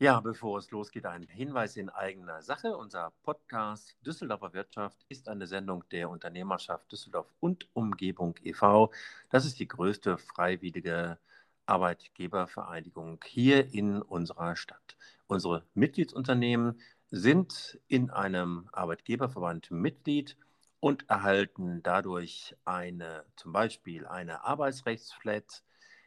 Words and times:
Ja, 0.00 0.18
bevor 0.18 0.58
es 0.58 0.72
losgeht, 0.72 1.06
ein 1.06 1.22
Hinweis 1.28 1.76
in 1.76 1.88
eigener 1.88 2.42
Sache. 2.42 2.76
Unser 2.76 3.12
Podcast 3.22 3.96
Düsseldorfer 4.04 4.52
Wirtschaft 4.52 4.98
ist 5.08 5.28
eine 5.28 5.46
Sendung 5.46 5.84
der 5.92 6.10
Unternehmerschaft 6.10 6.90
Düsseldorf 6.90 7.32
und 7.38 7.68
Umgebung 7.74 8.34
e.V. 8.42 8.90
Das 9.30 9.46
ist 9.46 9.60
die 9.60 9.68
größte 9.68 10.18
freiwillige 10.18 11.18
Arbeitgebervereinigung 11.66 13.20
hier 13.24 13.72
in 13.72 14.02
unserer 14.02 14.56
Stadt. 14.56 14.96
Unsere 15.28 15.64
Mitgliedsunternehmen 15.74 16.80
sind 17.12 17.78
in 17.86 18.10
einem 18.10 18.68
Arbeitgeberverband 18.72 19.70
Mitglied 19.70 20.36
und 20.80 21.08
erhalten 21.08 21.84
dadurch 21.84 22.56
eine, 22.64 23.24
zum 23.36 23.52
Beispiel 23.52 24.08
eine 24.08 24.42
Arbeitsrechtsflat, 24.42 25.62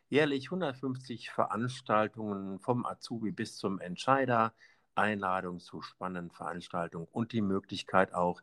jährlich 0.09 0.45
150 0.45 1.29
Veranstaltungen 1.29 2.59
vom 2.59 2.85
Azubi 2.85 3.31
bis 3.31 3.57
zum 3.57 3.79
Entscheider, 3.79 4.53
Einladungen 4.95 5.59
zu 5.59 5.82
spannenden 5.82 6.32
Veranstaltungen 6.32 7.07
und 7.11 7.33
die 7.33 7.41
Möglichkeit 7.41 8.13
auch, 8.13 8.41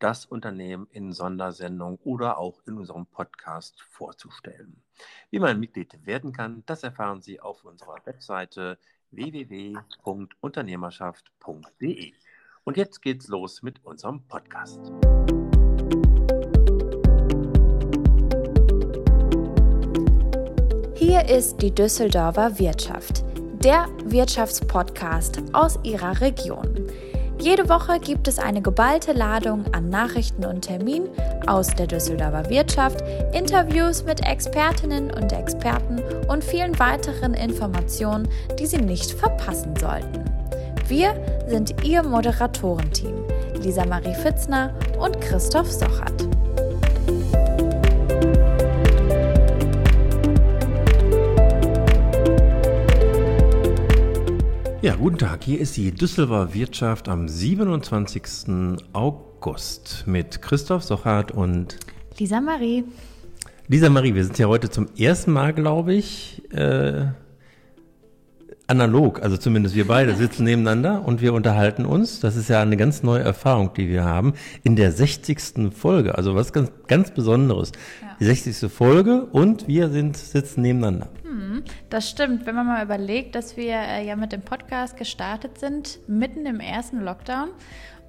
das 0.00 0.26
Unternehmen 0.26 0.88
in 0.90 1.12
Sondersendung 1.12 2.00
oder 2.04 2.38
auch 2.38 2.60
in 2.66 2.76
unserem 2.76 3.06
Podcast 3.06 3.80
vorzustellen. 3.90 4.82
Wie 5.30 5.38
man 5.38 5.60
Mitglied 5.60 6.04
werden 6.04 6.32
kann, 6.32 6.64
das 6.66 6.82
erfahren 6.82 7.22
Sie 7.22 7.38
auf 7.40 7.64
unserer 7.64 8.04
Webseite 8.04 8.76
www.unternehmerschaft.de. 9.12 12.12
Und 12.64 12.76
jetzt 12.76 13.02
geht's 13.02 13.28
los 13.28 13.62
mit 13.62 13.84
unserem 13.84 14.26
Podcast. 14.26 14.80
Hier 21.14 21.28
ist 21.28 21.62
die 21.62 21.72
Düsseldorfer 21.72 22.58
Wirtschaft, 22.58 23.22
der 23.62 23.86
Wirtschaftspodcast 24.04 25.40
aus 25.52 25.78
Ihrer 25.84 26.20
Region. 26.20 26.90
Jede 27.38 27.68
Woche 27.68 28.00
gibt 28.00 28.26
es 28.26 28.40
eine 28.40 28.60
geballte 28.60 29.12
Ladung 29.12 29.64
an 29.72 29.90
Nachrichten 29.90 30.44
und 30.44 30.62
Terminen 30.62 31.08
aus 31.46 31.68
der 31.68 31.86
Düsseldorfer 31.86 32.50
Wirtschaft, 32.50 33.04
Interviews 33.32 34.02
mit 34.04 34.26
Expertinnen 34.26 35.12
und 35.12 35.32
Experten 35.32 36.02
und 36.26 36.42
vielen 36.42 36.76
weiteren 36.80 37.34
Informationen, 37.34 38.28
die 38.58 38.66
Sie 38.66 38.78
nicht 38.78 39.12
verpassen 39.12 39.76
sollten. 39.76 40.24
Wir 40.88 41.14
sind 41.46 41.84
Ihr 41.84 42.02
Moderatorenteam, 42.02 43.22
Lisa 43.62 43.86
Marie 43.86 44.14
Fitzner 44.14 44.74
und 44.98 45.20
Christoph 45.20 45.70
Sochert. 45.70 46.26
Ja, 54.84 54.96
guten 54.96 55.16
Tag. 55.16 55.44
Hier 55.44 55.60
ist 55.60 55.78
die 55.78 55.92
Düsseldorfer 55.92 56.52
Wirtschaft 56.52 57.08
am 57.08 57.26
27. 57.26 58.76
August 58.92 60.04
mit 60.06 60.42
Christoph 60.42 60.82
Sochart 60.82 61.32
und 61.32 61.78
Lisa 62.18 62.38
Marie. 62.42 62.84
Lisa 63.66 63.88
Marie, 63.88 64.14
wir 64.14 64.24
sind 64.24 64.38
ja 64.38 64.46
heute 64.46 64.68
zum 64.68 64.88
ersten 64.94 65.32
Mal, 65.32 65.54
glaube 65.54 65.94
ich, 65.94 66.42
äh, 66.52 67.06
analog, 68.66 69.22
also 69.22 69.36
zumindest 69.36 69.74
wir 69.74 69.86
beide 69.86 70.14
sitzen 70.16 70.44
nebeneinander 70.44 71.04
und 71.06 71.20
wir 71.20 71.34
unterhalten 71.34 71.84
uns. 71.84 72.20
Das 72.20 72.36
ist 72.36 72.48
ja 72.48 72.60
eine 72.60 72.76
ganz 72.76 73.02
neue 73.02 73.22
Erfahrung, 73.22 73.72
die 73.74 73.88
wir 73.88 74.04
haben 74.04 74.34
in 74.62 74.76
der 74.76 74.92
60. 74.92 75.74
Folge. 75.74 76.16
Also 76.16 76.34
was 76.34 76.52
ganz, 76.52 76.70
ganz 76.86 77.10
Besonderes. 77.10 77.72
Ja. 78.02 78.16
Die 78.20 78.24
60. 78.24 78.70
Folge 78.70 79.26
und 79.26 79.68
wir 79.68 79.88
sind, 79.90 80.16
sitzen 80.16 80.62
nebeneinander. 80.62 81.08
Hm, 81.22 81.62
das 81.90 82.08
stimmt. 82.08 82.46
Wenn 82.46 82.54
man 82.54 82.66
mal 82.66 82.84
überlegt, 82.84 83.34
dass 83.34 83.56
wir 83.56 83.74
äh, 83.74 84.06
ja 84.06 84.16
mit 84.16 84.32
dem 84.32 84.42
Podcast 84.42 84.96
gestartet 84.96 85.58
sind, 85.58 85.98
mitten 86.06 86.46
im 86.46 86.60
ersten 86.60 87.00
Lockdown. 87.00 87.50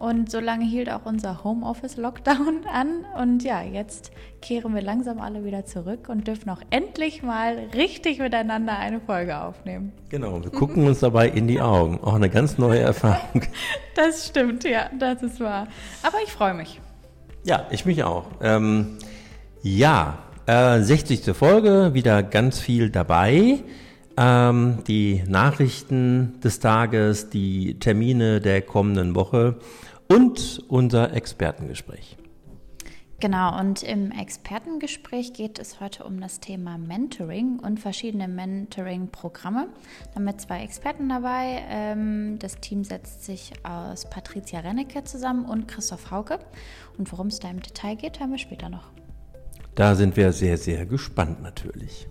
Und 0.06 0.30
so 0.30 0.39
lange 0.39 0.66
hielt 0.66 0.92
auch 0.92 1.06
unser 1.06 1.44
Homeoffice-Lockdown 1.44 2.67
an. 2.72 3.06
Und 3.20 3.42
ja, 3.44 3.64
jetzt 3.64 4.12
kehren 4.40 4.75
wir 4.75 4.84
langsam 4.84 5.19
alle 5.19 5.44
wieder 5.44 5.66
zurück 5.66 6.09
und 6.09 6.28
dürfen 6.28 6.52
auch 6.52 6.62
endlich 6.69 7.24
mal 7.24 7.57
richtig 7.74 8.19
miteinander 8.19 8.78
eine 8.78 9.00
Folge 9.00 9.41
aufnehmen. 9.41 9.94
Genau, 10.09 10.44
wir 10.44 10.52
gucken 10.52 10.85
uns 10.85 11.00
dabei 11.00 11.29
in 11.29 11.47
die 11.47 11.59
Augen. 11.59 12.00
Auch 12.03 12.13
eine 12.13 12.29
ganz 12.29 12.59
neue 12.59 12.81
Erfahrung. 12.81 13.41
Das 13.96 14.28
stimmt, 14.28 14.66
ja, 14.66 14.90
das 15.00 15.24
ist 15.24 15.40
wahr. 15.40 15.68
Aber 16.03 16.18
ich 16.24 16.31
freue 16.31 16.53
mich. 16.53 16.81
Ja, 17.46 17.66
ich 17.72 17.85
mich 17.85 18.03
auch. 18.03 18.25
Ähm, 18.41 18.97
ja, 19.63 20.19
äh, 20.46 20.81
60. 20.81 21.34
Folge, 21.34 21.94
wieder 21.94 22.22
ganz 22.22 22.59
viel 22.59 22.91
dabei. 22.91 23.59
Ähm, 24.18 24.79
die 24.85 25.24
Nachrichten 25.28 26.40
des 26.44 26.59
Tages, 26.59 27.29
die 27.29 27.79
Termine 27.79 28.41
der 28.41 28.62
kommenden 28.62 29.16
Woche 29.16 29.56
und 30.07 30.63
unser 30.67 31.13
Expertengespräch. 31.13 32.17
Genau, 33.21 33.57
und 33.57 33.81
im 33.81 34.11
Expertengespräch 34.11 35.31
geht 35.31 35.57
es 35.57 35.79
heute 35.79 36.03
um 36.03 36.19
das 36.19 36.41
Thema 36.41 36.77
Mentoring 36.77 37.59
und 37.59 37.79
verschiedene 37.79 38.27
Mentoring-Programme. 38.27 39.69
Damit 40.13 40.41
zwei 40.41 40.61
Experten 40.61 41.07
dabei. 41.07 41.63
Ähm, 41.69 42.38
das 42.39 42.59
Team 42.59 42.83
setzt 42.83 43.23
sich 43.23 43.53
aus 43.63 44.09
Patricia 44.09 44.59
Rennecke 44.59 45.05
zusammen 45.05 45.45
und 45.45 45.67
Christoph 45.67 46.11
Hauke. 46.11 46.39
Und 46.97 47.09
worum 47.11 47.27
es 47.27 47.39
da 47.39 47.49
im 47.49 47.61
Detail 47.61 47.95
geht, 47.95 48.19
hören 48.19 48.31
wir 48.31 48.37
später 48.37 48.67
noch. 48.67 48.91
Da 49.75 49.95
sind 49.95 50.17
wir 50.17 50.33
sehr, 50.33 50.57
sehr 50.57 50.85
gespannt 50.85 51.41
natürlich. 51.41 52.07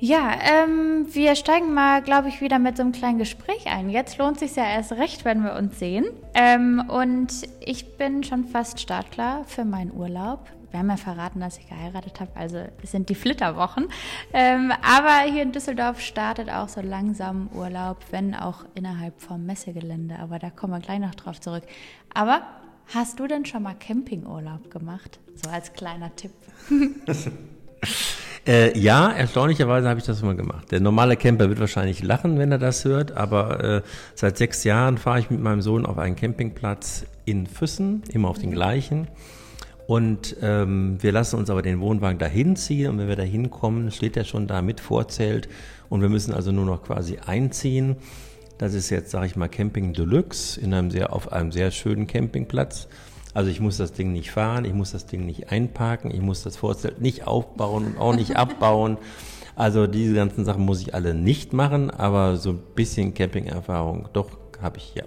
Ja, 0.00 0.38
ähm, 0.40 1.06
wir 1.12 1.34
steigen 1.34 1.74
mal, 1.74 2.02
glaube 2.02 2.28
ich, 2.28 2.40
wieder 2.40 2.60
mit 2.60 2.76
so 2.76 2.82
einem 2.82 2.92
kleinen 2.92 3.18
Gespräch 3.18 3.66
ein. 3.66 3.90
Jetzt 3.90 4.16
lohnt 4.18 4.38
sich 4.38 4.54
ja 4.54 4.64
erst 4.64 4.92
recht, 4.92 5.24
wenn 5.24 5.42
wir 5.42 5.54
uns 5.54 5.78
sehen. 5.78 6.06
Ähm, 6.34 6.84
und 6.88 7.32
ich 7.60 7.96
bin 7.96 8.22
schon 8.22 8.44
fast 8.44 8.78
startklar 8.80 9.44
für 9.44 9.64
meinen 9.64 9.92
Urlaub. 9.92 10.48
Wir 10.70 10.80
haben 10.80 10.90
ja 10.90 10.96
verraten, 10.96 11.40
dass 11.40 11.58
ich 11.58 11.68
geheiratet 11.68 12.20
habe, 12.20 12.30
also 12.36 12.58
es 12.82 12.92
sind 12.92 13.08
die 13.08 13.14
Flitterwochen. 13.14 13.88
Ähm, 14.32 14.72
aber 14.82 15.30
hier 15.30 15.42
in 15.42 15.50
Düsseldorf 15.50 16.00
startet 16.00 16.48
auch 16.50 16.68
so 16.68 16.80
langsam 16.80 17.48
Urlaub, 17.54 17.96
wenn 18.10 18.34
auch 18.34 18.66
innerhalb 18.74 19.20
vom 19.20 19.46
Messegelände. 19.46 20.18
Aber 20.20 20.38
da 20.38 20.50
kommen 20.50 20.74
wir 20.74 20.80
gleich 20.80 21.00
noch 21.00 21.14
drauf 21.14 21.40
zurück. 21.40 21.64
Aber 22.14 22.42
Hast 22.94 23.20
du 23.20 23.26
denn 23.26 23.44
schon 23.44 23.64
mal 23.64 23.74
Campingurlaub 23.74 24.70
gemacht? 24.70 25.20
So 25.34 25.50
als 25.50 25.74
kleiner 25.74 26.14
Tipp. 26.16 26.32
äh, 28.48 28.76
ja, 28.78 29.10
erstaunlicherweise 29.10 29.88
habe 29.88 30.00
ich 30.00 30.06
das 30.06 30.22
mal 30.22 30.34
gemacht. 30.34 30.72
Der 30.72 30.80
normale 30.80 31.16
Camper 31.16 31.50
wird 31.50 31.60
wahrscheinlich 31.60 32.02
lachen, 32.02 32.38
wenn 32.38 32.50
er 32.50 32.58
das 32.58 32.84
hört, 32.86 33.12
aber 33.12 33.62
äh, 33.62 33.82
seit 34.14 34.38
sechs 34.38 34.64
Jahren 34.64 34.96
fahre 34.96 35.20
ich 35.20 35.28
mit 35.30 35.40
meinem 35.40 35.60
Sohn 35.60 35.84
auf 35.84 35.98
einen 35.98 36.16
Campingplatz 36.16 37.04
in 37.26 37.46
Füssen, 37.46 38.02
immer 38.10 38.28
auf 38.28 38.38
den 38.38 38.50
gleichen. 38.50 39.06
Und 39.86 40.36
ähm, 40.42 40.96
wir 41.00 41.12
lassen 41.12 41.36
uns 41.36 41.50
aber 41.50 41.60
den 41.60 41.80
Wohnwagen 41.80 42.18
dahin 42.18 42.56
ziehen 42.56 42.90
und 42.90 42.98
wenn 42.98 43.08
wir 43.08 43.16
da 43.16 43.22
hinkommen, 43.22 43.90
steht 43.90 44.16
er 44.16 44.24
schon 44.24 44.46
da 44.46 44.62
mit 44.62 44.80
Vorzelt 44.80 45.48
und 45.90 46.00
wir 46.00 46.08
müssen 46.08 46.32
also 46.32 46.50
nur 46.50 46.64
noch 46.64 46.82
quasi 46.84 47.18
einziehen. 47.24 47.96
Das 48.56 48.74
ist 48.74 48.90
jetzt, 48.90 49.10
sage 49.10 49.26
ich 49.26 49.36
mal, 49.36 49.48
Camping 49.48 49.92
Deluxe 49.92 50.58
in 50.60 50.72
einem 50.72 50.90
sehr, 50.90 51.12
auf 51.12 51.32
einem 51.32 51.52
sehr 51.52 51.70
schönen 51.70 52.06
Campingplatz. 52.06 52.88
Also 53.34 53.50
ich 53.50 53.60
muss 53.60 53.76
das 53.76 53.92
Ding 53.92 54.12
nicht 54.12 54.30
fahren, 54.30 54.64
ich 54.64 54.72
muss 54.72 54.92
das 54.92 55.06
Ding 55.06 55.26
nicht 55.26 55.52
einparken, 55.52 56.10
ich 56.10 56.20
muss 56.20 56.42
das 56.42 56.56
Vorzelt 56.56 57.00
nicht 57.00 57.26
aufbauen 57.26 57.86
und 57.86 57.98
auch 57.98 58.14
nicht 58.14 58.36
abbauen. 58.36 58.98
Also 59.54 59.86
diese 59.86 60.14
ganzen 60.14 60.44
Sachen 60.44 60.64
muss 60.64 60.80
ich 60.80 60.94
alle 60.94 61.14
nicht 61.14 61.52
machen, 61.52 61.90
aber 61.90 62.36
so 62.36 62.50
ein 62.50 62.62
bisschen 62.74 63.14
Camping-Erfahrung 63.14 64.08
doch 64.12 64.38
habe 64.62 64.78
ich 64.78 64.94
ja. 64.94 65.04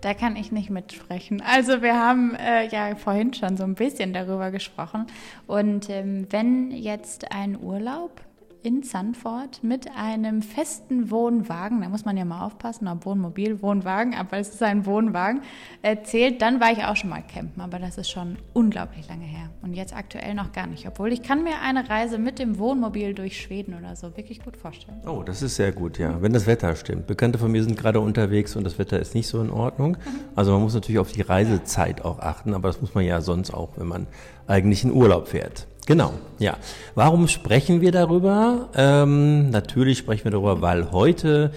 Da 0.00 0.14
kann 0.14 0.36
ich 0.36 0.52
nicht 0.52 0.70
mitsprechen. 0.70 1.40
Also 1.40 1.80
wir 1.80 1.94
haben 1.94 2.34
äh, 2.34 2.68
ja 2.68 2.94
vorhin 2.96 3.32
schon 3.34 3.56
so 3.56 3.64
ein 3.64 3.74
bisschen 3.74 4.12
darüber 4.12 4.50
gesprochen. 4.50 5.06
Und 5.46 5.88
ähm, 5.90 6.26
wenn 6.30 6.70
jetzt 6.70 7.32
ein 7.32 7.58
Urlaub 7.60 8.20
in 8.66 8.82
Sandford 8.82 9.62
mit 9.62 9.86
einem 9.96 10.42
festen 10.42 11.12
Wohnwagen, 11.12 11.82
da 11.82 11.88
muss 11.88 12.04
man 12.04 12.16
ja 12.16 12.24
mal 12.24 12.44
aufpassen, 12.44 12.88
ob 12.88 13.06
Wohnmobil, 13.06 13.62
Wohnwagen, 13.62 14.16
aber 14.16 14.38
es 14.38 14.48
ist 14.48 14.62
ein 14.64 14.86
Wohnwagen, 14.86 15.42
erzählt, 15.82 16.42
dann 16.42 16.58
war 16.60 16.72
ich 16.72 16.82
auch 16.82 16.96
schon 16.96 17.10
mal 17.10 17.22
campen, 17.22 17.60
aber 17.60 17.78
das 17.78 17.96
ist 17.96 18.10
schon 18.10 18.36
unglaublich 18.54 19.08
lange 19.08 19.24
her 19.24 19.50
und 19.62 19.74
jetzt 19.74 19.94
aktuell 19.94 20.34
noch 20.34 20.50
gar 20.50 20.66
nicht, 20.66 20.84
obwohl 20.88 21.12
ich 21.12 21.22
kann 21.22 21.44
mir 21.44 21.60
eine 21.62 21.88
Reise 21.88 22.18
mit 22.18 22.40
dem 22.40 22.58
Wohnmobil 22.58 23.14
durch 23.14 23.40
Schweden 23.40 23.72
oder 23.78 23.94
so 23.94 24.16
wirklich 24.16 24.42
gut 24.42 24.56
vorstellen. 24.56 25.00
Oh, 25.06 25.22
das 25.22 25.42
ist 25.42 25.54
sehr 25.54 25.70
gut, 25.70 25.98
ja, 25.98 26.20
wenn 26.20 26.32
das 26.32 26.48
Wetter 26.48 26.74
stimmt. 26.74 27.06
Bekannte 27.06 27.38
von 27.38 27.52
mir 27.52 27.62
sind 27.62 27.78
gerade 27.78 28.00
unterwegs 28.00 28.56
und 28.56 28.64
das 28.64 28.80
Wetter 28.80 28.98
ist 28.98 29.14
nicht 29.14 29.28
so 29.28 29.40
in 29.40 29.50
Ordnung. 29.50 29.92
Mhm. 29.92 30.20
Also 30.34 30.50
man 30.50 30.62
muss 30.62 30.74
natürlich 30.74 30.98
auf 30.98 31.12
die 31.12 31.22
Reisezeit 31.22 32.04
auch 32.04 32.18
achten, 32.18 32.52
aber 32.52 32.66
das 32.66 32.80
muss 32.80 32.96
man 32.96 33.04
ja 33.04 33.20
sonst 33.20 33.54
auch, 33.54 33.74
wenn 33.76 33.86
man 33.86 34.08
eigentlich 34.48 34.82
in 34.82 34.90
Urlaub 34.90 35.28
fährt. 35.28 35.68
Genau, 35.86 36.14
ja. 36.40 36.56
Warum 36.96 37.28
sprechen 37.28 37.80
wir 37.80 37.92
darüber? 37.92 38.68
Ähm, 38.74 39.50
natürlich 39.50 39.98
sprechen 39.98 40.24
wir 40.24 40.32
darüber, 40.32 40.60
weil 40.60 40.90
heute 40.90 41.52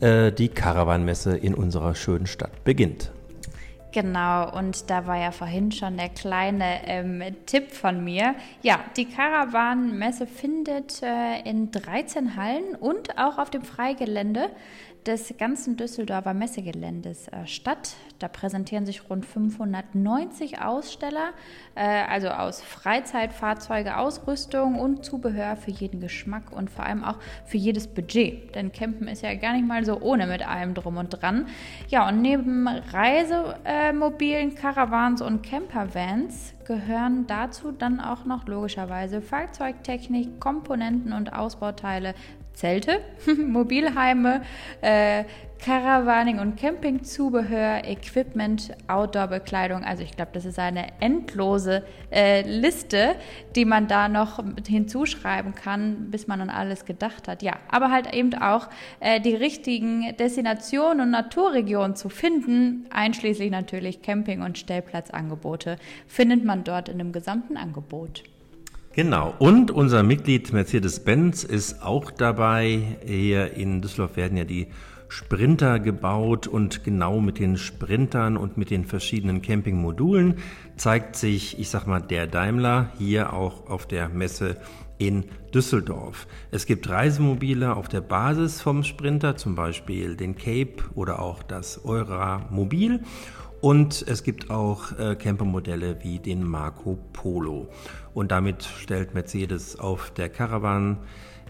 äh, 0.00 0.30
die 0.32 0.48
Caravanmesse 0.48 1.36
in 1.36 1.54
unserer 1.54 1.94
schönen 1.94 2.26
Stadt 2.26 2.62
beginnt. 2.62 3.10
Genau, 3.92 4.56
und 4.56 4.88
da 4.88 5.06
war 5.06 5.16
ja 5.16 5.32
vorhin 5.32 5.72
schon 5.72 5.96
der 5.96 6.10
kleine 6.10 6.86
ähm, 6.86 7.22
Tipp 7.46 7.72
von 7.72 8.04
mir. 8.04 8.36
Ja, 8.62 8.78
die 8.96 9.06
Caravan-Messe 9.06 10.28
findet 10.28 11.02
äh, 11.02 11.40
in 11.44 11.72
13 11.72 12.36
Hallen 12.36 12.76
und 12.78 13.18
auch 13.18 13.38
auf 13.38 13.50
dem 13.50 13.62
Freigelände 13.62 14.50
des 15.06 15.34
ganzen 15.38 15.76
Düsseldorfer 15.76 16.34
Messegeländes 16.34 17.28
äh, 17.28 17.46
statt. 17.46 17.94
Da 18.18 18.28
präsentieren 18.28 18.86
sich 18.86 19.08
rund 19.08 19.24
590 19.24 20.60
Aussteller, 20.60 21.30
äh, 21.74 22.02
also 22.08 22.28
aus 22.28 22.60
Freizeitfahrzeuge, 22.60 23.96
Ausrüstung 23.96 24.78
und 24.78 25.04
Zubehör 25.04 25.56
für 25.56 25.70
jeden 25.70 26.00
Geschmack 26.00 26.52
und 26.52 26.70
vor 26.70 26.84
allem 26.84 27.04
auch 27.04 27.18
für 27.46 27.56
jedes 27.56 27.86
Budget. 27.86 28.54
Denn 28.54 28.72
Campen 28.72 29.08
ist 29.08 29.22
ja 29.22 29.34
gar 29.34 29.54
nicht 29.54 29.66
mal 29.66 29.84
so 29.84 30.00
ohne 30.00 30.26
mit 30.26 30.46
allem 30.46 30.74
drum 30.74 30.96
und 30.96 31.08
dran. 31.10 31.46
Ja, 31.88 32.08
und 32.08 32.20
neben 32.20 32.68
Reisemobilen, 32.68 34.54
Caravans 34.54 35.22
und 35.22 35.42
Campervans 35.42 36.54
gehören 36.66 37.26
dazu 37.26 37.72
dann 37.72 38.00
auch 38.00 38.24
noch 38.24 38.46
logischerweise 38.46 39.20
Fahrzeugtechnik, 39.20 40.38
Komponenten 40.38 41.12
und 41.12 41.32
Ausbauteile 41.32 42.14
Zelte, 42.60 43.00
Mobilheime, 43.46 44.42
äh, 44.82 45.24
Caravaning 45.64 46.38
und 46.40 46.58
Campingzubehör, 46.58 47.84
Equipment, 47.84 48.72
Outdoor-Bekleidung. 48.86 49.82
Also 49.82 50.02
ich 50.02 50.12
glaube, 50.12 50.32
das 50.34 50.44
ist 50.44 50.58
eine 50.58 50.88
endlose 51.00 51.82
äh, 52.10 52.42
Liste, 52.42 53.14
die 53.56 53.64
man 53.64 53.88
da 53.88 54.08
noch 54.08 54.42
hinzuschreiben 54.66 55.54
kann, 55.54 56.10
bis 56.10 56.26
man 56.26 56.42
an 56.42 56.50
alles 56.50 56.84
gedacht 56.84 57.28
hat. 57.28 57.42
Ja, 57.42 57.54
aber 57.70 57.90
halt 57.90 58.12
eben 58.12 58.34
auch 58.34 58.68
äh, 59.00 59.20
die 59.20 59.34
richtigen 59.34 60.14
Destinationen 60.18 61.00
und 61.00 61.10
Naturregionen 61.10 61.96
zu 61.96 62.10
finden, 62.10 62.86
einschließlich 62.90 63.50
natürlich 63.50 64.02
Camping- 64.02 64.42
und 64.42 64.58
Stellplatzangebote, 64.58 65.76
findet 66.06 66.44
man 66.44 66.64
dort 66.64 66.90
in 66.90 66.98
dem 66.98 67.12
gesamten 67.12 67.56
Angebot. 67.56 68.22
Genau. 69.02 69.34
Und 69.38 69.70
unser 69.70 70.02
Mitglied 70.02 70.52
Mercedes-Benz 70.52 71.42
ist 71.42 71.82
auch 71.82 72.10
dabei. 72.10 72.98
Hier 73.02 73.54
in 73.54 73.80
Düsseldorf 73.80 74.18
werden 74.18 74.36
ja 74.36 74.44
die 74.44 74.66
Sprinter 75.08 75.78
gebaut 75.78 76.46
und 76.46 76.84
genau 76.84 77.18
mit 77.18 77.38
den 77.38 77.56
Sprintern 77.56 78.36
und 78.36 78.58
mit 78.58 78.68
den 78.68 78.84
verschiedenen 78.84 79.40
Campingmodulen 79.40 80.34
zeigt 80.76 81.16
sich, 81.16 81.58
ich 81.58 81.70
sag 81.70 81.86
mal, 81.86 82.02
der 82.02 82.26
Daimler 82.26 82.90
hier 82.98 83.32
auch 83.32 83.70
auf 83.70 83.86
der 83.86 84.10
Messe 84.10 84.58
in 84.98 85.24
Düsseldorf. 85.54 86.26
Es 86.50 86.66
gibt 86.66 86.86
Reisemobile 86.90 87.76
auf 87.76 87.88
der 87.88 88.02
Basis 88.02 88.60
vom 88.60 88.84
Sprinter, 88.84 89.34
zum 89.34 89.54
Beispiel 89.54 90.14
den 90.14 90.36
Cape 90.36 90.74
oder 90.94 91.22
auch 91.22 91.42
das 91.42 91.86
Eura 91.86 92.46
Mobil. 92.50 93.00
Und 93.60 94.04
es 94.08 94.22
gibt 94.22 94.50
auch 94.50 94.98
äh, 94.98 95.16
Campermodelle 95.16 95.98
wie 96.02 96.18
den 96.18 96.42
Marco 96.44 96.98
Polo. 97.12 97.68
Und 98.14 98.30
damit 98.30 98.64
stellt 98.64 99.14
Mercedes 99.14 99.78
auf 99.78 100.10
der 100.10 100.28
Caravan 100.28 100.98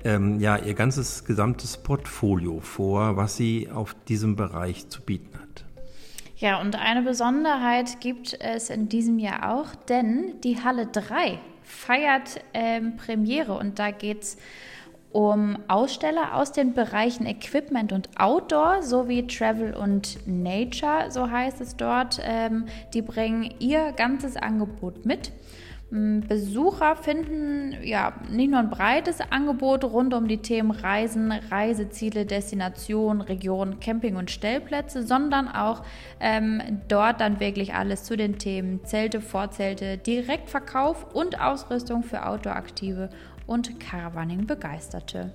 ähm, 0.05 0.41
ja 0.41 0.57
ihr 0.57 0.75
ganzes 0.75 1.25
gesamtes 1.25 1.77
Portfolio 1.77 2.61
vor, 2.61 3.17
was 3.17 3.37
sie 3.37 3.71
auf 3.71 3.95
diesem 4.09 4.37
Bereich 4.37 4.89
zu 4.89 5.03
bieten 5.03 5.39
hat. 5.39 5.65
Ja, 6.37 6.61
und 6.61 6.75
eine 6.75 7.03
Besonderheit 7.03 8.01
gibt 8.01 8.39
es 8.41 8.71
in 8.71 8.89
diesem 8.89 9.19
Jahr 9.19 9.55
auch, 9.55 9.75
denn 9.75 10.41
die 10.43 10.63
Halle 10.63 10.87
3 10.87 11.39
feiert 11.63 12.43
ähm, 12.55 12.97
Premiere 12.97 13.53
und 13.53 13.79
da 13.79 13.91
geht 13.91 14.23
es 14.23 14.37
um 15.13 15.59
Aussteller 15.67 16.37
aus 16.37 16.53
den 16.53 16.73
Bereichen 16.73 17.27
Equipment 17.27 17.93
und 17.93 18.09
Outdoor 18.19 18.83
sowie 18.83 19.27
Travel 19.27 19.75
und 19.75 20.19
Nature, 20.27 21.11
so 21.11 21.31
heißt 21.31 21.61
es 21.61 21.77
dort. 21.77 22.21
Ähm, 22.23 22.67
die 22.95 23.03
bringen 23.03 23.53
ihr 23.59 23.93
ganzes 23.93 24.37
Angebot 24.37 25.05
mit. 25.05 25.33
Besucher 25.91 26.95
finden 26.95 27.77
ja 27.83 28.13
nicht 28.31 28.51
nur 28.51 28.61
ein 28.61 28.71
breites 28.71 29.21
Angebot 29.21 29.83
rund 29.83 30.15
um 30.15 30.29
die 30.29 30.39
Themen 30.39 30.71
Reisen, 30.71 31.33
Reiseziele, 31.33 32.27
Destination, 32.27 33.21
Region, 33.21 33.81
Camping 33.81 34.15
und 34.15 34.31
Stellplätze, 34.31 35.03
sondern 35.05 35.49
auch 35.49 35.83
ähm, 36.21 36.63
dort 36.87 37.21
dann 37.21 37.41
wirklich 37.41 37.75
alles 37.75 38.05
zu 38.05 38.17
den 38.17 38.39
Themen 38.39 38.85
Zelte, 38.85 39.21
Vorzelte, 39.21 39.99
Direktverkauf 39.99 41.13
und 41.13 41.41
Ausrüstung 41.41 42.05
für 42.05 42.25
Outdoor-Aktive 42.25 43.11
und 43.49 43.81
Caravaning-Begeisterte. 43.81 45.33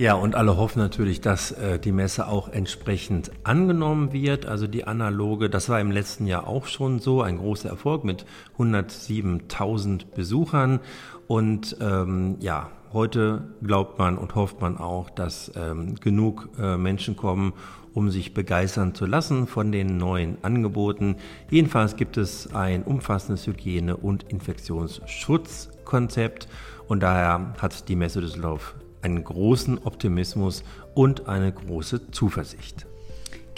Ja, 0.00 0.14
und 0.14 0.36
alle 0.36 0.56
hoffen 0.56 0.78
natürlich, 0.78 1.20
dass 1.20 1.50
äh, 1.50 1.80
die 1.80 1.90
Messe 1.90 2.28
auch 2.28 2.48
entsprechend 2.48 3.32
angenommen 3.42 4.12
wird. 4.12 4.46
Also 4.46 4.68
die 4.68 4.86
analoge, 4.86 5.50
das 5.50 5.68
war 5.68 5.80
im 5.80 5.90
letzten 5.90 6.26
Jahr 6.26 6.46
auch 6.46 6.66
schon 6.66 7.00
so, 7.00 7.20
ein 7.20 7.38
großer 7.38 7.68
Erfolg 7.68 8.04
mit 8.04 8.24
107.000 8.58 10.02
Besuchern. 10.14 10.78
Und 11.26 11.76
ähm, 11.80 12.36
ja, 12.38 12.70
heute 12.92 13.48
glaubt 13.60 13.98
man 13.98 14.18
und 14.18 14.36
hofft 14.36 14.60
man 14.60 14.78
auch, 14.78 15.10
dass 15.10 15.50
ähm, 15.56 15.96
genug 15.96 16.48
äh, 16.60 16.76
Menschen 16.76 17.16
kommen, 17.16 17.52
um 17.92 18.12
sich 18.12 18.34
begeistern 18.34 18.94
zu 18.94 19.04
lassen 19.04 19.48
von 19.48 19.72
den 19.72 19.96
neuen 19.96 20.38
Angeboten. 20.42 21.16
Jedenfalls 21.50 21.96
gibt 21.96 22.18
es 22.18 22.54
ein 22.54 22.84
umfassendes 22.84 23.48
Hygiene- 23.48 23.96
und 23.96 24.22
Infektionsschutzkonzept 24.22 26.46
und 26.86 27.02
daher 27.02 27.54
hat 27.60 27.88
die 27.88 27.96
Messe 27.96 28.20
Düsseldorf 28.20 28.76
einen 29.02 29.24
großen 29.24 29.78
Optimismus 29.78 30.64
und 30.94 31.28
eine 31.28 31.52
große 31.52 32.10
Zuversicht. 32.10 32.86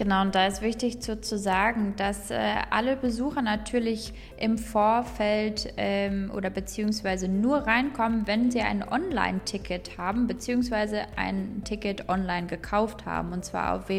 Genau, 0.01 0.23
und 0.23 0.35
da 0.35 0.47
ist 0.47 0.63
wichtig 0.63 1.03
zu, 1.03 1.21
zu 1.21 1.37
sagen, 1.37 1.93
dass 1.99 2.31
äh, 2.31 2.39
alle 2.71 2.97
Besucher 2.97 3.43
natürlich 3.43 4.15
im 4.39 4.57
Vorfeld 4.57 5.75
ähm, 5.77 6.31
oder 6.35 6.49
beziehungsweise 6.49 7.29
nur 7.29 7.59
reinkommen, 7.67 8.27
wenn 8.27 8.51
sie 8.51 8.63
ein 8.63 8.83
Online-Ticket 8.83 9.99
haben, 9.99 10.27
beziehungsweise 10.27 11.03
ein 11.17 11.61
Ticket 11.65 12.09
online 12.09 12.47
gekauft 12.47 13.05
haben. 13.05 13.35
Und 13.35 13.45
zwar 13.45 13.75
auf 13.75 13.91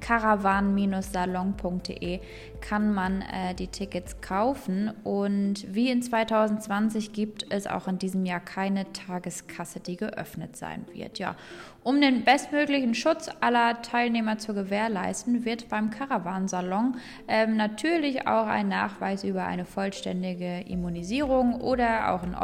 www.caravan-salon.de 0.00 2.20
kann 2.60 2.94
man 2.94 3.22
äh, 3.22 3.54
die 3.54 3.68
Tickets 3.68 4.20
kaufen. 4.20 4.92
Und 5.04 5.74
wie 5.74 5.90
in 5.90 6.02
2020 6.02 7.12
gibt 7.12 7.46
es 7.50 7.66
auch 7.66 7.88
in 7.88 7.98
diesem 7.98 8.24
Jahr 8.24 8.40
keine 8.40 8.92
Tageskasse, 8.92 9.80
die 9.80 9.96
geöffnet 9.96 10.56
sein 10.56 10.86
wird. 10.92 11.18
Ja, 11.18 11.36
um 11.82 12.00
den 12.00 12.24
bestmöglichen 12.24 12.94
Schutz 12.94 13.28
aller 13.40 13.82
Teilnehmer 13.82 14.38
zu 14.38 14.54
gewährleisten, 14.54 15.44
wird 15.44 15.68
beim 15.68 15.90
Caravansalon 15.90 16.96
ähm, 17.28 17.56
natürlich 17.56 18.26
auch 18.26 18.46
ein 18.46 18.68
Nachweis 18.68 19.24
über 19.24 19.44
eine 19.44 19.64
vollständige 19.64 20.60
Immunisierung 20.60 21.60
oder 21.60 22.12
auch 22.12 22.22
ein 22.22 22.34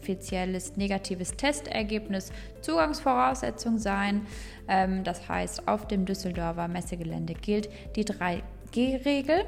offizielles 0.00 0.76
negatives 0.76 1.32
Testergebnis 1.32 2.32
Zugangsvoraussetzung 2.60 3.78
sein. 3.78 4.26
Ähm, 4.68 5.04
das 5.04 5.28
heißt, 5.28 5.68
auf 5.68 5.86
dem 5.86 6.04
Düsseldorfer 6.04 6.68
Messegelände 6.68 7.34
gilt 7.34 7.68
die 7.96 8.04
3G-Regel. 8.04 9.44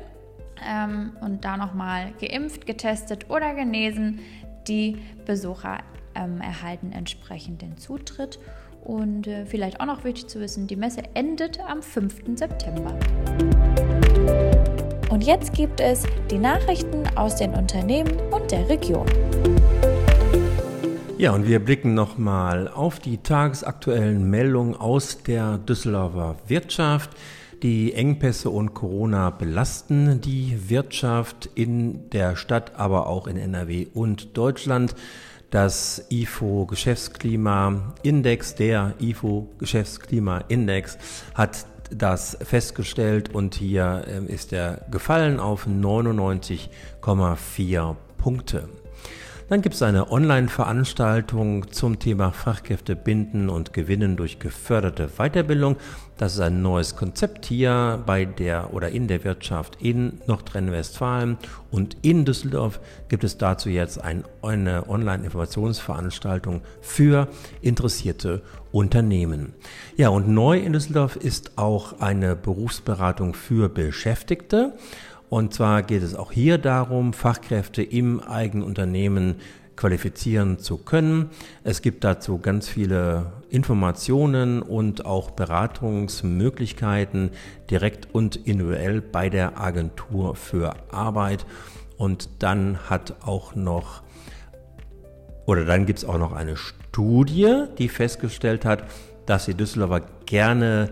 Ähm, 0.64 1.16
und 1.20 1.44
da 1.44 1.56
nochmal 1.56 2.12
geimpft, 2.20 2.66
getestet 2.66 3.30
oder 3.30 3.54
genesen. 3.54 4.20
Die 4.68 4.98
Besucher 5.26 5.78
ähm, 6.14 6.40
erhalten 6.40 6.92
entsprechend 6.92 7.62
den 7.62 7.78
Zutritt. 7.78 8.38
Und 8.84 9.26
äh, 9.26 9.46
vielleicht 9.46 9.80
auch 9.80 9.86
noch 9.86 10.04
wichtig 10.04 10.26
zu 10.26 10.40
wissen, 10.40 10.66
die 10.66 10.76
Messe 10.76 11.02
endet 11.14 11.60
am 11.60 11.82
5. 11.82 12.36
September. 12.36 12.98
Und 15.08 15.24
jetzt 15.24 15.52
gibt 15.52 15.80
es 15.80 16.04
die 16.30 16.38
Nachrichten 16.38 17.06
aus 17.16 17.36
den 17.36 17.54
Unternehmen 17.54 18.18
und 18.32 18.50
der 18.50 18.68
Region. 18.68 19.06
Ja, 21.22 21.30
und 21.30 21.46
wir 21.46 21.60
blicken 21.60 21.94
nochmal 21.94 22.66
auf 22.66 22.98
die 22.98 23.18
tagesaktuellen 23.18 24.28
Meldungen 24.28 24.74
aus 24.74 25.22
der 25.22 25.56
Düsseldorfer 25.56 26.34
Wirtschaft. 26.48 27.10
Die 27.62 27.94
Engpässe 27.94 28.50
und 28.50 28.74
Corona 28.74 29.30
belasten 29.30 30.20
die 30.20 30.68
Wirtschaft 30.68 31.48
in 31.54 32.10
der 32.10 32.34
Stadt, 32.34 32.72
aber 32.74 33.06
auch 33.06 33.28
in 33.28 33.36
NRW 33.36 33.86
und 33.94 34.36
Deutschland. 34.36 34.96
Das 35.50 36.04
IFO 36.10 36.66
Geschäftsklima 36.66 37.94
Index, 38.02 38.56
der 38.56 38.94
IFO 38.98 39.48
Geschäftsklima 39.60 40.38
Index 40.48 40.98
hat 41.34 41.66
das 41.88 42.36
festgestellt 42.42 43.32
und 43.32 43.54
hier 43.54 44.06
ähm, 44.08 44.26
ist 44.26 44.52
er 44.52 44.86
gefallen 44.90 45.38
auf 45.38 45.68
99,4 45.68 47.94
Punkte. 48.18 48.68
Dann 49.52 49.60
gibt 49.60 49.74
es 49.74 49.82
eine 49.82 50.10
Online-Veranstaltung 50.10 51.70
zum 51.72 51.98
Thema 51.98 52.32
Fachkräfte 52.32 52.96
binden 52.96 53.50
und 53.50 53.74
gewinnen 53.74 54.16
durch 54.16 54.38
geförderte 54.38 55.10
Weiterbildung. 55.18 55.76
Das 56.16 56.32
ist 56.32 56.40
ein 56.40 56.62
neues 56.62 56.96
Konzept 56.96 57.44
hier 57.44 58.02
bei 58.06 58.24
der 58.24 58.72
oder 58.72 58.88
in 58.88 59.08
der 59.08 59.24
Wirtschaft 59.24 59.76
in 59.78 60.22
Nordrhein-Westfalen 60.26 61.36
und 61.70 61.98
in 62.00 62.24
Düsseldorf 62.24 62.80
gibt 63.10 63.24
es 63.24 63.36
dazu 63.36 63.68
jetzt 63.68 64.02
ein, 64.02 64.24
eine 64.40 64.88
Online-Informationsveranstaltung 64.88 66.62
für 66.80 67.28
interessierte 67.60 68.40
Unternehmen. 68.70 69.52
Ja, 69.98 70.08
und 70.08 70.28
neu 70.28 70.60
in 70.60 70.72
Düsseldorf 70.72 71.16
ist 71.16 71.58
auch 71.58 72.00
eine 72.00 72.36
Berufsberatung 72.36 73.34
für 73.34 73.68
Beschäftigte. 73.68 74.72
Und 75.32 75.54
zwar 75.54 75.82
geht 75.82 76.02
es 76.02 76.14
auch 76.14 76.30
hier 76.30 76.58
darum, 76.58 77.14
Fachkräfte 77.14 77.82
im 77.82 78.20
eigenen 78.20 78.66
Unternehmen 78.66 79.36
qualifizieren 79.76 80.58
zu 80.58 80.76
können. 80.76 81.30
Es 81.64 81.80
gibt 81.80 82.04
dazu 82.04 82.36
ganz 82.36 82.68
viele 82.68 83.32
Informationen 83.48 84.60
und 84.60 85.06
auch 85.06 85.30
Beratungsmöglichkeiten 85.30 87.30
direkt 87.70 88.14
und 88.14 88.36
individuell 88.36 89.00
bei 89.00 89.30
der 89.30 89.58
Agentur 89.58 90.36
für 90.36 90.74
Arbeit. 90.90 91.46
Und 91.96 92.28
dann 92.40 92.90
hat 92.90 93.14
auch 93.22 93.54
noch, 93.54 94.02
oder 95.46 95.64
dann 95.64 95.86
gibt 95.86 96.00
es 96.00 96.04
auch 96.04 96.18
noch 96.18 96.34
eine 96.34 96.58
Studie, 96.58 97.64
die 97.78 97.88
festgestellt 97.88 98.66
hat, 98.66 98.84
dass 99.24 99.46
die 99.46 99.54
Düsseldorfer 99.54 100.02
gerne 100.26 100.90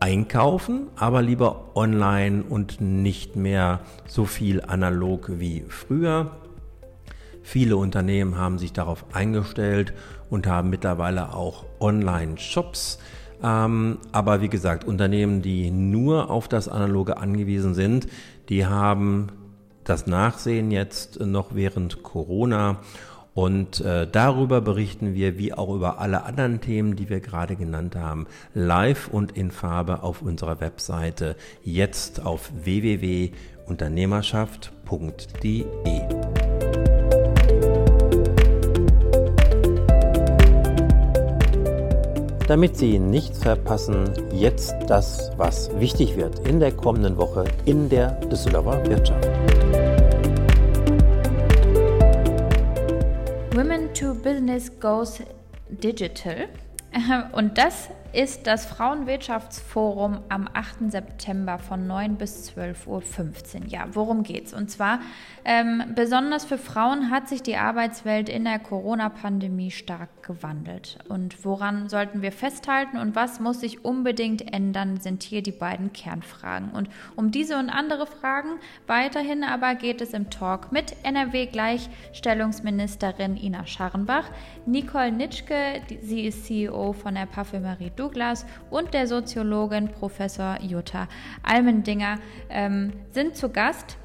einkaufen, 0.00 0.88
aber 0.96 1.22
lieber 1.22 1.70
online 1.74 2.44
und 2.48 2.80
nicht 2.80 3.36
mehr 3.36 3.80
so 4.06 4.24
viel 4.24 4.62
analog 4.62 5.30
wie 5.38 5.64
früher. 5.68 6.32
Viele 7.42 7.76
Unternehmen 7.76 8.36
haben 8.36 8.58
sich 8.58 8.72
darauf 8.72 9.06
eingestellt 9.14 9.94
und 10.30 10.46
haben 10.46 10.70
mittlerweile 10.70 11.34
auch 11.34 11.64
Online-Shops. 11.80 12.98
Ähm, 13.42 13.98
aber 14.12 14.40
wie 14.42 14.48
gesagt, 14.48 14.84
Unternehmen, 14.84 15.42
die 15.42 15.70
nur 15.70 16.30
auf 16.30 16.48
das 16.48 16.68
Analoge 16.68 17.16
angewiesen 17.16 17.74
sind, 17.74 18.08
die 18.48 18.66
haben 18.66 19.28
das 19.84 20.06
Nachsehen 20.06 20.70
jetzt 20.70 21.20
noch 21.20 21.54
während 21.54 22.02
Corona 22.02 22.80
und 23.38 23.80
äh, 23.82 24.08
darüber 24.10 24.60
berichten 24.60 25.14
wir, 25.14 25.38
wie 25.38 25.52
auch 25.52 25.72
über 25.72 26.00
alle 26.00 26.24
anderen 26.24 26.60
Themen, 26.60 26.96
die 26.96 27.08
wir 27.08 27.20
gerade 27.20 27.54
genannt 27.54 27.94
haben, 27.94 28.26
live 28.52 29.06
und 29.06 29.36
in 29.36 29.52
Farbe 29.52 30.02
auf 30.02 30.22
unserer 30.22 30.60
Webseite 30.60 31.36
jetzt 31.62 32.26
auf 32.26 32.50
www.unternehmerschaft.de. 32.64 35.64
Damit 42.48 42.76
Sie 42.76 42.98
nichts 42.98 43.44
verpassen, 43.44 44.10
jetzt 44.32 44.74
das, 44.88 45.30
was 45.36 45.70
wichtig 45.78 46.16
wird 46.16 46.40
in 46.40 46.58
der 46.58 46.72
kommenden 46.72 47.16
Woche 47.16 47.44
in 47.66 47.88
der 47.88 48.18
Düsseldorfer 48.22 48.84
Wirtschaft. 48.84 49.28
Business 54.58 54.80
Goes 54.80 55.22
Digital. 55.68 56.48
Und 57.32 57.58
das 57.58 57.90
ist 58.12 58.46
das 58.46 58.66
Frauenwirtschaftsforum 58.66 60.20
am 60.28 60.48
8. 60.52 60.90
September 60.90 61.58
von 61.58 61.86
9 61.86 62.16
bis 62.16 62.50
12.15 62.50 62.86
Uhr. 62.86 63.02
Ja, 63.68 63.86
worum 63.92 64.22
geht's? 64.22 64.52
Und 64.54 64.70
zwar, 64.70 65.00
ähm, 65.44 65.82
besonders 65.94 66.44
für 66.44 66.58
Frauen 66.58 67.10
hat 67.10 67.28
sich 67.28 67.42
die 67.42 67.56
Arbeitswelt 67.56 68.28
in 68.28 68.44
der 68.44 68.58
Corona-Pandemie 68.58 69.70
stark 69.70 70.08
gewandelt. 70.22 70.98
Und 71.08 71.42
woran 71.44 71.88
sollten 71.88 72.20
wir 72.22 72.32
festhalten 72.32 72.98
und 72.98 73.14
was 73.14 73.38
muss 73.40 73.60
sich 73.60 73.84
unbedingt 73.84 74.52
ändern, 74.52 74.96
sind 74.98 75.22
hier 75.22 75.42
die 75.42 75.52
beiden 75.52 75.92
Kernfragen. 75.92 76.70
Und 76.70 76.88
um 77.16 77.30
diese 77.30 77.58
und 77.58 77.68
andere 77.70 78.06
Fragen 78.06 78.58
weiterhin 78.86 79.44
aber 79.44 79.74
geht 79.74 80.00
es 80.00 80.14
im 80.14 80.30
Talk 80.30 80.72
mit 80.72 80.96
NRW-Gleichstellungsministerin 81.02 83.36
Ina 83.36 83.66
Scharrenbach, 83.66 84.30
Nicole 84.66 85.12
Nitschke, 85.12 85.82
sie 86.02 86.26
ist 86.26 86.46
CEO 86.46 86.94
von 86.94 87.14
der 87.14 87.26
Parfümerie 87.26 87.92
Douglas 87.98 88.46
und 88.70 88.94
der 88.94 89.06
Soziologin 89.06 89.88
Professor 89.88 90.60
Jutta 90.60 91.08
Almendinger 91.42 92.18
ähm, 92.48 92.92
sind 93.10 93.36
zu 93.36 93.48
Gast 93.48 93.98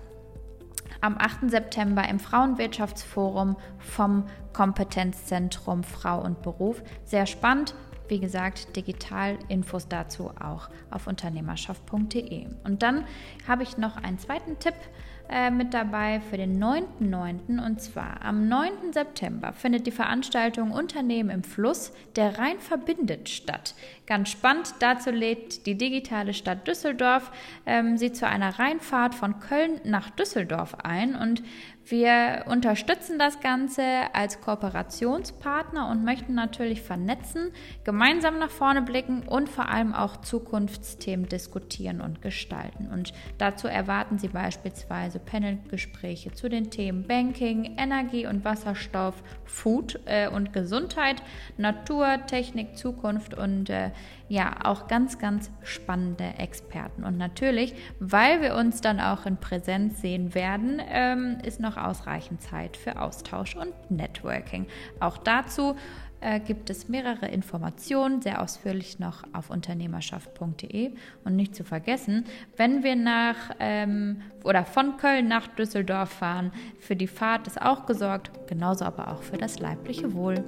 am 1.02 1.18
8. 1.18 1.50
September 1.50 2.08
im 2.08 2.20
Frauenwirtschaftsforum 2.20 3.58
vom 3.78 4.26
Kompetenzzentrum 4.54 5.84
Frau 5.84 6.22
und 6.22 6.42
Beruf. 6.42 6.82
Sehr 7.04 7.26
spannend. 7.26 7.76
Wie 8.08 8.20
gesagt, 8.20 8.76
digital 8.76 9.38
Infos 9.48 9.88
dazu 9.88 10.30
auch 10.30 10.70
auf 10.92 11.08
unternehmerschaft.de. 11.08 12.48
Und 12.64 12.84
dann 12.84 13.06
habe 13.48 13.64
ich 13.64 13.78
noch 13.78 13.98
einen 13.98 14.20
zweiten 14.20 14.60
Tipp 14.60 14.76
äh, 15.30 15.50
mit 15.50 15.74
dabei 15.74 16.22
für 16.30 16.38
den 16.38 16.62
9.9. 16.62 17.66
Und 17.66 17.82
zwar 17.82 18.22
am 18.24 18.48
9. 18.48 18.92
September 18.92 19.54
findet 19.54 19.88
die 19.88 19.92
Veranstaltung 19.92 20.72
Unternehmen 20.72 21.30
im 21.30 21.44
Fluss, 21.44 21.94
der 22.16 22.38
Rhein 22.38 22.60
verbindet 22.60 23.30
statt. 23.30 23.74
Ganz 24.06 24.30
spannend, 24.30 24.76
dazu 24.80 25.12
lädt 25.12 25.66
die 25.66 25.78
digitale 25.78 26.34
Stadt 26.34 26.68
Düsseldorf 26.68 27.32
ähm, 27.66 27.98
sie 27.98 28.12
zu 28.12 28.28
einer 28.28 28.60
Rheinfahrt 28.60 29.16
von 29.16 29.40
Köln 29.40 29.80
nach 29.86 30.10
Düsseldorf 30.10 30.76
ein 30.84 31.16
und 31.16 31.42
wir 31.86 32.46
unterstützen 32.48 33.20
das 33.20 33.42
Ganze 33.42 33.84
als 34.14 34.40
Kooperationspartner 34.40 35.90
und 35.90 36.06
möchten 36.06 36.34
natürlich 36.34 36.82
vernetzen, 36.82 37.52
gemeinsam 37.84 38.40
nach 38.40 38.50
vorne 38.50 38.82
blicken 38.82 39.24
und 39.24 39.50
vor 39.50 39.68
allem 39.68 39.94
auch 39.94 40.22
Zukunftsthemen 40.22 41.28
diskutieren 41.28 42.00
und 42.00 42.22
gestalten. 42.22 42.88
Und 42.88 43.14
dazu 43.38 43.68
erwarten 43.68 44.18
Sie 44.18 44.30
beispielsweise 44.30 45.20
Panelgespräche 45.20 46.32
zu 46.32 46.48
den 46.48 46.70
Themen 46.70 47.04
Banking, 47.06 47.76
Energie 47.78 48.28
und 48.28 48.46
Wasserstoff, 48.46 49.22
Food 49.44 50.00
äh, 50.06 50.30
und 50.30 50.54
Gesundheit, 50.54 51.22
Natur, 51.58 52.26
Technik, 52.28 52.78
Zukunft 52.78 53.34
und 53.34 53.70
äh, 53.70 53.92
ja 54.30 54.56
auch 54.64 54.88
ganz, 54.88 55.20
ganz 55.20 55.52
spannende 55.64 56.26
Experten. 56.38 57.04
Und 57.04 57.18
natürlich, 57.18 57.76
weil 58.00 58.42
wir 58.42 58.56
uns 58.56 58.82
dann 58.82 59.00
auch 59.00 59.26
in 59.26 59.38
Präsenz 59.38 60.02
sehen 60.02 60.34
werden, 60.34 60.82
ähm, 60.90 61.38
ist 61.44 61.60
noch 61.60 61.78
ausreichend 61.78 62.42
Zeit 62.42 62.78
für 62.78 63.00
Austausch 63.00 63.56
und 63.56 63.74
Networking. 63.90 64.68
Auch 65.00 65.18
dazu 65.18 65.76
äh, 66.24 66.40
gibt 66.40 66.70
es 66.70 66.88
mehrere 66.88 67.28
Informationen, 67.28 68.22
sehr 68.22 68.42
ausführlich 68.42 68.98
noch 68.98 69.24
auf 69.34 69.50
unternehmerschaft.de. 69.50 70.94
Und 71.26 71.36
nicht 71.36 71.54
zu 71.54 71.64
vergessen, 71.64 72.26
wenn 72.56 72.84
wir 72.84 72.96
nach 72.96 73.52
ähm, 73.60 74.22
oder 74.44 74.64
von 74.64 74.98
Köln 74.98 75.28
nach 75.28 75.48
Düsseldorf 75.48 76.10
fahren, 76.10 76.52
für 76.80 76.96
die 76.96 77.08
Fahrt 77.08 77.48
ist 77.48 77.62
auch 77.62 77.86
gesorgt, 77.86 78.32
genauso 78.48 78.86
aber 78.86 79.10
auch 79.10 79.22
für 79.22 79.38
das 79.38 79.60
leibliche 79.60 80.14
Wohl. 80.14 80.44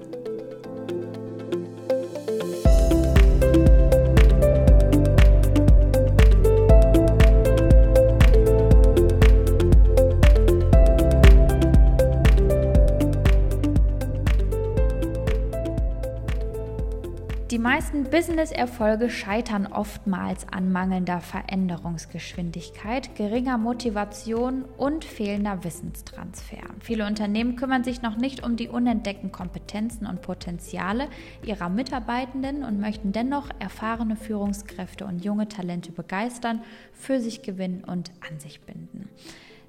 Meisten 17.65 18.03
Business-Erfolge 18.03 19.09
scheitern 19.09 19.65
oftmals 19.65 20.47
an 20.47 20.71
mangelnder 20.71 21.19
Veränderungsgeschwindigkeit, 21.19 23.15
geringer 23.15 23.57
Motivation 23.57 24.65
und 24.77 25.03
fehlender 25.03 25.63
Wissenstransfer. 25.63 26.59
Viele 26.79 27.07
Unternehmen 27.07 27.55
kümmern 27.55 27.83
sich 27.83 28.03
noch 28.03 28.17
nicht 28.17 28.45
um 28.45 28.55
die 28.55 28.69
unentdeckten 28.69 29.31
Kompetenzen 29.31 30.05
und 30.05 30.21
Potenziale 30.21 31.07
ihrer 31.43 31.69
Mitarbeitenden 31.69 32.63
und 32.63 32.79
möchten 32.79 33.13
dennoch 33.13 33.49
erfahrene 33.57 34.15
Führungskräfte 34.15 35.07
und 35.07 35.25
junge 35.25 35.47
Talente 35.47 35.91
begeistern, 35.91 36.61
für 36.93 37.19
sich 37.19 37.41
gewinnen 37.41 37.83
und 37.83 38.11
an 38.29 38.39
sich 38.39 38.61
binden. 38.61 39.09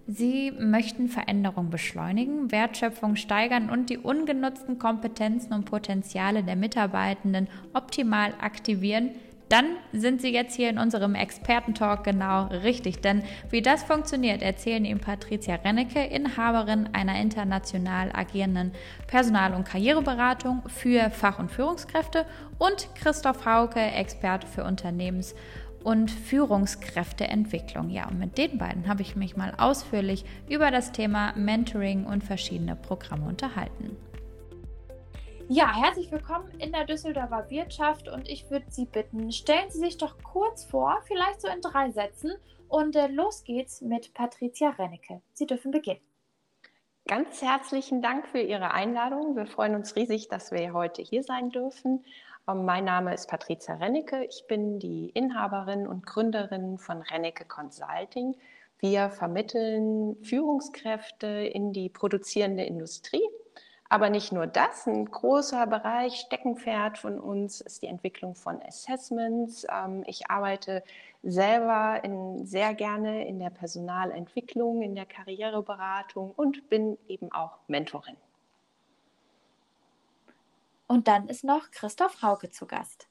Sie 0.08 0.52
möchten 0.52 1.08
Veränderung 1.08 1.70
beschleunigen, 1.70 2.52
Wertschöpfung 2.52 3.16
steigern 3.16 3.70
und 3.70 3.90
die 3.90 3.98
ungenutzten 3.98 4.78
Kompetenzen 4.78 5.52
und 5.52 5.64
Potenziale 5.64 6.44
der 6.44 6.54
Mitarbeitenden 6.54 7.48
optimal 7.72 8.32
aktivieren. 8.40 9.10
Dann 9.48 9.64
sind 9.92 10.20
Sie 10.20 10.32
jetzt 10.32 10.54
hier 10.54 10.70
in 10.70 10.78
unserem 10.78 11.16
Expertentalk 11.16 12.04
genau 12.04 12.46
richtig. 12.46 13.00
Denn 13.00 13.22
wie 13.50 13.62
das 13.62 13.82
funktioniert, 13.82 14.42
erzählen 14.42 14.84
Ihnen 14.84 15.00
Patricia 15.00 15.56
Rennecke, 15.56 16.04
Inhaberin 16.04 16.88
einer 16.92 17.20
international 17.20 18.10
agierenden 18.12 18.72
Personal- 19.08 19.54
und 19.54 19.64
Karriereberatung 19.64 20.62
für 20.68 21.10
Fach- 21.10 21.40
und 21.40 21.50
Führungskräfte 21.50 22.26
und 22.58 22.88
Christoph 22.94 23.44
Hauke, 23.44 23.80
Experte 23.80 24.46
für 24.46 24.64
Unternehmens- 24.64 25.34
und 25.86 26.10
Führungskräfteentwicklung. 26.10 27.90
Ja, 27.90 28.08
und 28.08 28.18
mit 28.18 28.36
den 28.38 28.58
beiden 28.58 28.88
habe 28.88 29.02
ich 29.02 29.14
mich 29.14 29.36
mal 29.36 29.54
ausführlich 29.56 30.24
über 30.48 30.72
das 30.72 30.90
Thema 30.90 31.32
Mentoring 31.36 32.06
und 32.06 32.24
verschiedene 32.24 32.74
Programme 32.74 33.26
unterhalten. 33.26 33.96
Ja, 35.48 35.72
herzlich 35.72 36.10
willkommen 36.10 36.50
in 36.58 36.72
der 36.72 36.86
Düsseldorfer 36.86 37.48
Wirtschaft 37.50 38.08
und 38.08 38.28
ich 38.28 38.50
würde 38.50 38.66
Sie 38.68 38.86
bitten, 38.86 39.30
stellen 39.30 39.70
Sie 39.70 39.78
sich 39.78 39.96
doch 39.96 40.16
kurz 40.24 40.64
vor, 40.64 41.02
vielleicht 41.06 41.40
so 41.40 41.46
in 41.46 41.60
drei 41.60 41.92
Sätzen 41.92 42.32
und 42.66 42.96
äh, 42.96 43.06
los 43.06 43.44
geht's 43.44 43.80
mit 43.80 44.12
Patricia 44.12 44.70
Rennecke. 44.70 45.22
Sie 45.34 45.46
dürfen 45.46 45.70
beginnen. 45.70 46.00
Ganz 47.06 47.40
herzlichen 47.40 48.02
Dank 48.02 48.26
für 48.26 48.40
Ihre 48.40 48.72
Einladung. 48.72 49.36
Wir 49.36 49.46
freuen 49.46 49.76
uns 49.76 49.94
riesig, 49.94 50.26
dass 50.26 50.50
wir 50.50 50.72
heute 50.72 51.02
hier 51.02 51.22
sein 51.22 51.50
dürfen. 51.50 52.04
Ähm, 52.48 52.64
mein 52.64 52.84
Name 52.84 53.14
ist 53.14 53.28
Patricia 53.28 53.74
Rennecke. 53.74 54.24
Ich 54.24 54.46
bin 54.46 54.78
die 54.78 55.10
Inhaberin 55.10 55.86
und 55.86 56.06
Gründerin 56.06 56.78
von 56.78 57.02
Rennecke 57.02 57.44
Consulting. 57.44 58.36
Wir 58.78 59.10
vermitteln 59.10 60.16
Führungskräfte 60.22 61.26
in 61.26 61.72
die 61.72 61.88
produzierende 61.88 62.64
Industrie 62.64 63.22
aber 63.88 64.10
nicht 64.10 64.32
nur 64.32 64.46
das, 64.46 64.86
ein 64.86 65.04
großer 65.04 65.66
Bereich, 65.66 66.16
Steckenpferd 66.16 66.98
von 66.98 67.20
uns 67.20 67.60
ist 67.60 67.82
die 67.82 67.86
Entwicklung 67.86 68.34
von 68.34 68.60
Assessments. 68.62 69.66
Ähm, 69.72 70.02
ich 70.06 70.28
arbeite 70.28 70.82
selber 71.22 72.00
in, 72.02 72.46
sehr 72.46 72.74
gerne 72.74 73.26
in 73.26 73.38
der 73.38 73.50
Personalentwicklung, 73.50 74.82
in 74.82 74.94
der 74.94 75.06
Karriereberatung 75.06 76.32
und 76.32 76.68
bin 76.68 76.98
eben 77.08 77.30
auch 77.32 77.58
Mentorin. 77.68 78.16
Und 80.86 81.08
dann 81.08 81.28
ist 81.28 81.44
noch 81.44 81.70
Christoph 81.70 82.22
Hauke 82.22 82.50
zu 82.50 82.66
Gast. 82.66 83.08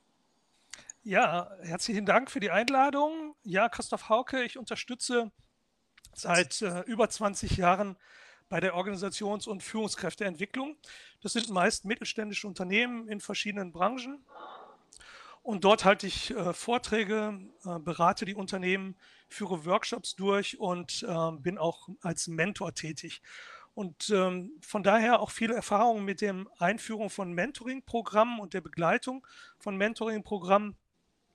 Ja, 1.03 1.51
herzlichen 1.62 2.05
Dank 2.05 2.32
für 2.32 2.39
die 2.39 2.51
Einladung. 2.51 3.36
Ja, 3.44 3.70
Christoph 3.70 4.10
Hauke, 4.10 4.44
ich 4.44 4.58
unterstütze 4.58 5.32
seit 6.13 6.62
äh, 6.62 6.82
über 6.82 7.10
20 7.10 7.58
Jahren 7.58 7.98
bei 8.50 8.60
der 8.60 8.75
Organisations- 8.75 9.48
und 9.48 9.62
Führungskräfteentwicklung. 9.62 10.77
Das 11.22 11.34
sind 11.34 11.50
meist 11.50 11.86
mittelständische 11.86 12.48
Unternehmen 12.48 13.08
in 13.08 13.20
verschiedenen 13.20 13.72
Branchen. 13.72 14.25
Und 15.41 15.63
dort 15.63 15.86
halte 15.86 16.08
ich 16.08 16.32
äh, 16.32 16.53
Vorträge, 16.53 17.39
äh, 17.65 17.77
berate 17.77 18.25
die 18.25 18.34
Unternehmen, 18.34 18.98
führe 19.29 19.63
Workshops 19.65 20.15
durch 20.15 20.60
und 20.60 21.03
äh, 21.03 21.32
bin 21.34 21.60
auch 21.60 21.88
als 22.01 22.27
Mentor 22.27 22.74
tätig. 22.74 23.22
Und 23.75 24.10
ähm, 24.10 24.58
von 24.62 24.84
daher 24.84 25.20
auch 25.20 25.29
viele 25.29 25.53
Erfahrungen 25.53 26.05
mit 26.05 26.22
der 26.22 26.46
Einführung 26.60 27.10
von 27.10 27.34
Mentoring-Programmen 27.34 28.39
und 28.39 28.53
der 28.53 28.62
Begleitung 28.62 29.27
von 29.60 29.75
Mentoring-Programmen 29.75 30.77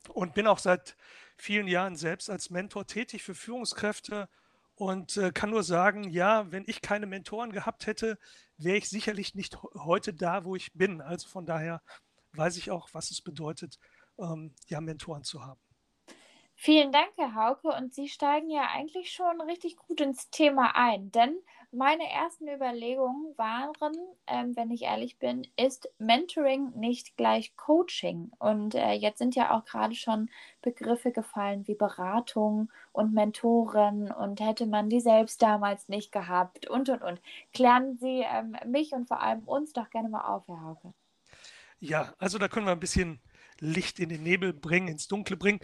und 0.09 0.35
bin 0.35 0.47
auch 0.47 0.59
seit 0.59 0.97
vielen 1.37 1.69
Jahren 1.69 1.97
selbst 1.97 2.31
als 2.31 2.49
Mentor 2.49 2.87
tätig 2.87 3.23
für 3.23 3.35
Führungskräfte 3.35 4.29
und 4.75 5.19
äh, 5.19 5.31
kann 5.33 5.51
nur 5.51 5.63
sagen, 5.63 6.09
ja, 6.09 6.51
wenn 6.51 6.65
ich 6.67 6.81
keine 6.81 7.05
Mentoren 7.05 7.53
gehabt 7.53 7.87
hätte, 7.87 8.19
wäre 8.57 8.79
ich 8.79 8.89
sicherlich 8.89 9.35
nicht 9.35 9.63
heute 9.63 10.15
da, 10.15 10.45
wo 10.47 10.57
ich 10.57 10.73
bin. 10.73 11.03
Also 11.03 11.29
von 11.29 11.45
daher 11.45 11.83
weiß 12.33 12.57
ich 12.57 12.71
auch, 12.71 12.89
was 12.93 13.11
es 13.11 13.21
bedeutet, 13.21 13.79
ähm, 14.19 14.55
ja, 14.69 14.81
Mentoren 14.81 15.25
zu 15.25 15.45
haben. 15.45 15.61
Vielen 16.55 16.93
Dank, 16.93 17.11
Herr 17.17 17.35
Hauke. 17.35 17.69
Und 17.69 17.95
Sie 17.95 18.09
steigen 18.09 18.51
ja 18.51 18.69
eigentlich 18.71 19.13
schon 19.13 19.41
richtig 19.43 19.77
gut 19.77 20.01
ins 20.01 20.31
Thema 20.31 20.77
ein, 20.77 21.11
denn 21.11 21.39
meine 21.73 22.09
ersten 22.11 22.49
Überlegungen 22.49 23.37
waren, 23.37 23.93
ähm, 24.27 24.57
wenn 24.57 24.71
ich 24.71 24.83
ehrlich 24.83 25.19
bin, 25.19 25.47
ist 25.57 25.89
Mentoring 25.99 26.71
nicht 26.79 27.17
gleich 27.17 27.57
Coaching? 27.57 28.33
Und 28.39 28.75
äh, 28.75 28.93
jetzt 28.93 29.19
sind 29.19 29.35
ja 29.37 29.57
auch 29.57 29.65
gerade 29.65 29.95
schon 29.95 30.31
Begriffe 30.63 31.13
gefallen 31.13 31.67
wie 31.67 31.75
Beratung 31.75 32.71
und 32.93 33.15
Mentoren 33.15 34.11
und 34.11 34.41
hätte 34.41 34.67
man 34.67 34.89
die 34.89 35.01
selbst 35.01 35.43
damals 35.43 35.89
nicht 35.89 36.13
gehabt 36.13 36.69
und 36.69 36.89
und 36.89 37.03
und. 37.03 37.21
Klären 37.53 37.99
Sie 37.99 38.25
ähm, 38.27 38.57
mich 38.67 38.93
und 38.93 39.07
vor 39.07 39.23
allem 39.23 39.45
uns 39.45 39.73
doch 39.73 39.91
gerne 39.91 40.09
mal 40.09 40.25
auf, 40.25 40.49
Herr 40.49 40.63
Hauke. 40.63 40.93
Ja, 41.79 42.15
also 42.19 42.39
da 42.39 42.49
können 42.49 42.67
wir 42.67 42.73
ein 42.73 42.81
bisschen 42.81 43.21
Licht 43.59 44.01
in 44.01 44.09
den 44.09 44.23
Nebel 44.23 44.53
bringen, 44.53 44.89
ins 44.89 45.09
Dunkle 45.09 45.37
bringen. 45.37 45.61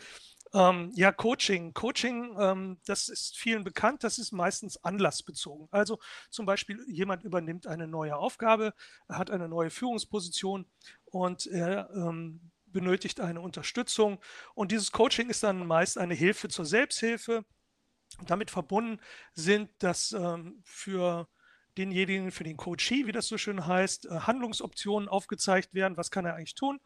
Ähm, 0.57 0.91
ja, 0.95 1.13
Coaching. 1.13 1.75
Coaching, 1.75 2.35
ähm, 2.41 2.79
das 2.87 3.11
ist 3.11 3.37
vielen 3.37 3.63
bekannt, 3.63 4.03
das 4.03 4.17
ist 4.19 4.33
meistens 4.33 4.83
anlassbezogen. 4.83 5.69
Also 5.71 5.99
zum 6.31 6.47
Beispiel 6.47 6.83
jemand 6.89 7.25
übernimmt 7.25 7.67
eine 7.67 7.87
neue 7.87 8.17
Aufgabe, 8.17 8.73
hat 9.07 9.31
eine 9.31 9.49
neue 9.49 9.69
Führungsposition 9.69 10.65
und 11.05 11.47
er 11.47 11.91
ähm, 11.95 12.53
benötigt 12.65 13.21
eine 13.21 13.43
Unterstützung. 13.43 14.19
Und 14.55 14.73
dieses 14.73 14.93
Coaching 14.93 15.29
ist 15.29 15.43
dann 15.43 15.67
meist 15.67 15.99
eine 15.99 16.15
Hilfe 16.15 16.49
zur 16.49 16.65
Selbsthilfe. 16.65 17.45
Damit 18.27 18.51
verbunden 18.51 18.99
sind 19.35 19.69
das 19.81 20.13
ähm, 20.13 20.63
für 20.65 21.29
denjenigen, 21.77 22.31
für 22.31 22.45
den 22.45 22.57
Coachee, 22.57 23.07
wie 23.07 23.13
das 23.13 23.29
so 23.29 23.37
schön 23.37 23.67
heißt, 23.67 24.07
äh, 24.07 24.21
Handlungsoptionen 24.21 25.11
aufgezeigt 25.11 25.75
werden. 25.75 25.99
Was 25.99 26.11
kann 26.11 26.25
er 26.25 26.37
eigentlich 26.37 26.55
tun? 26.55 26.81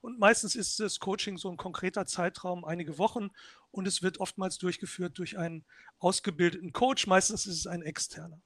Und 0.00 0.18
meistens 0.18 0.54
ist 0.54 0.78
das 0.80 0.98
Coaching 0.98 1.36
so 1.36 1.50
ein 1.50 1.56
konkreter 1.56 2.06
Zeitraum, 2.06 2.64
einige 2.64 2.98
Wochen. 2.98 3.30
Und 3.70 3.86
es 3.86 4.02
wird 4.02 4.18
oftmals 4.18 4.58
durchgeführt 4.58 5.18
durch 5.18 5.38
einen 5.38 5.64
ausgebildeten 5.98 6.72
Coach. 6.72 7.06
Meistens 7.06 7.46
ist 7.46 7.58
es 7.58 7.66
ein 7.66 7.82
externer. 7.82 8.40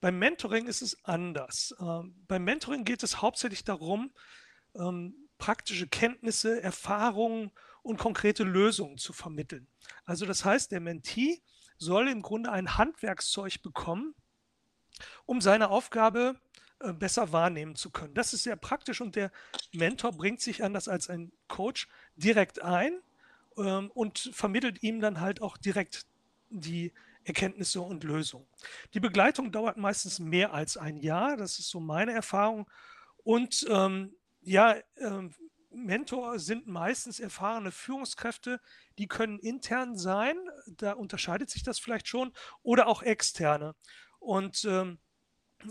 Beim 0.00 0.18
Mentoring 0.18 0.66
ist 0.66 0.82
es 0.82 1.02
anders. 1.04 1.74
Ähm, 1.80 2.14
beim 2.28 2.44
Mentoring 2.44 2.84
geht 2.84 3.02
es 3.02 3.22
hauptsächlich 3.22 3.64
darum, 3.64 4.12
ähm, 4.74 5.28
praktische 5.38 5.88
Kenntnisse, 5.88 6.62
Erfahrungen 6.62 7.50
und 7.82 7.98
konkrete 7.98 8.44
Lösungen 8.44 8.98
zu 8.98 9.12
vermitteln. 9.12 9.68
Also 10.04 10.26
das 10.26 10.44
heißt, 10.44 10.72
der 10.72 10.80
Mentee 10.80 11.42
soll 11.78 12.08
im 12.08 12.22
Grunde 12.22 12.50
ein 12.50 12.76
Handwerkszeug 12.76 13.62
bekommen, 13.62 14.14
um 15.26 15.40
seine 15.40 15.70
Aufgabe 15.70 16.40
besser 16.92 17.32
wahrnehmen 17.32 17.76
zu 17.76 17.90
können. 17.90 18.14
Das 18.14 18.32
ist 18.32 18.42
sehr 18.42 18.56
praktisch 18.56 19.00
und 19.00 19.16
der 19.16 19.30
Mentor 19.72 20.12
bringt 20.12 20.40
sich 20.40 20.62
anders 20.62 20.88
als 20.88 21.08
ein 21.08 21.32
Coach 21.48 21.88
direkt 22.16 22.62
ein 22.62 23.00
ähm, 23.56 23.90
und 23.94 24.30
vermittelt 24.32 24.82
ihm 24.82 25.00
dann 25.00 25.20
halt 25.20 25.40
auch 25.40 25.56
direkt 25.56 26.06
die 26.50 26.92
Erkenntnisse 27.24 27.80
und 27.80 28.04
Lösungen. 28.04 28.46
Die 28.92 29.00
Begleitung 29.00 29.50
dauert 29.50 29.76
meistens 29.76 30.18
mehr 30.18 30.52
als 30.52 30.76
ein 30.76 30.96
Jahr, 30.98 31.36
das 31.36 31.58
ist 31.58 31.70
so 31.70 31.80
meine 31.80 32.12
Erfahrung. 32.12 32.68
Und 33.22 33.66
ähm, 33.70 34.14
ja, 34.42 34.76
ähm, 34.98 35.34
Mentor 35.70 36.38
sind 36.38 36.66
meistens 36.66 37.18
erfahrene 37.18 37.72
Führungskräfte, 37.72 38.60
die 38.98 39.08
können 39.08 39.38
intern 39.38 39.96
sein, 39.96 40.36
da 40.66 40.92
unterscheidet 40.92 41.50
sich 41.50 41.62
das 41.62 41.78
vielleicht 41.78 42.06
schon, 42.06 42.32
oder 42.62 42.86
auch 42.86 43.02
externe. 43.02 43.74
Und 44.20 44.64
ähm, 44.64 44.98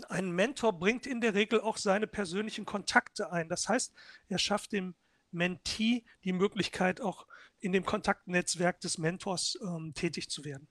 ein 0.08 0.30
Mentor 0.30 0.72
bringt 0.72 1.06
in 1.06 1.20
der 1.20 1.34
Regel 1.34 1.60
auch 1.60 1.76
seine 1.76 2.06
persönlichen 2.06 2.64
Kontakte 2.64 3.32
ein. 3.32 3.48
Das 3.48 3.68
heißt, 3.68 3.92
er 4.28 4.38
schafft 4.38 4.72
dem 4.72 4.94
Mentee 5.30 6.04
die 6.24 6.32
Möglichkeit, 6.32 7.00
auch 7.00 7.26
in 7.60 7.72
dem 7.72 7.84
Kontaktnetzwerk 7.84 8.80
des 8.80 8.98
Mentors 8.98 9.58
ähm, 9.62 9.92
tätig 9.94 10.30
zu 10.30 10.44
werden. 10.44 10.68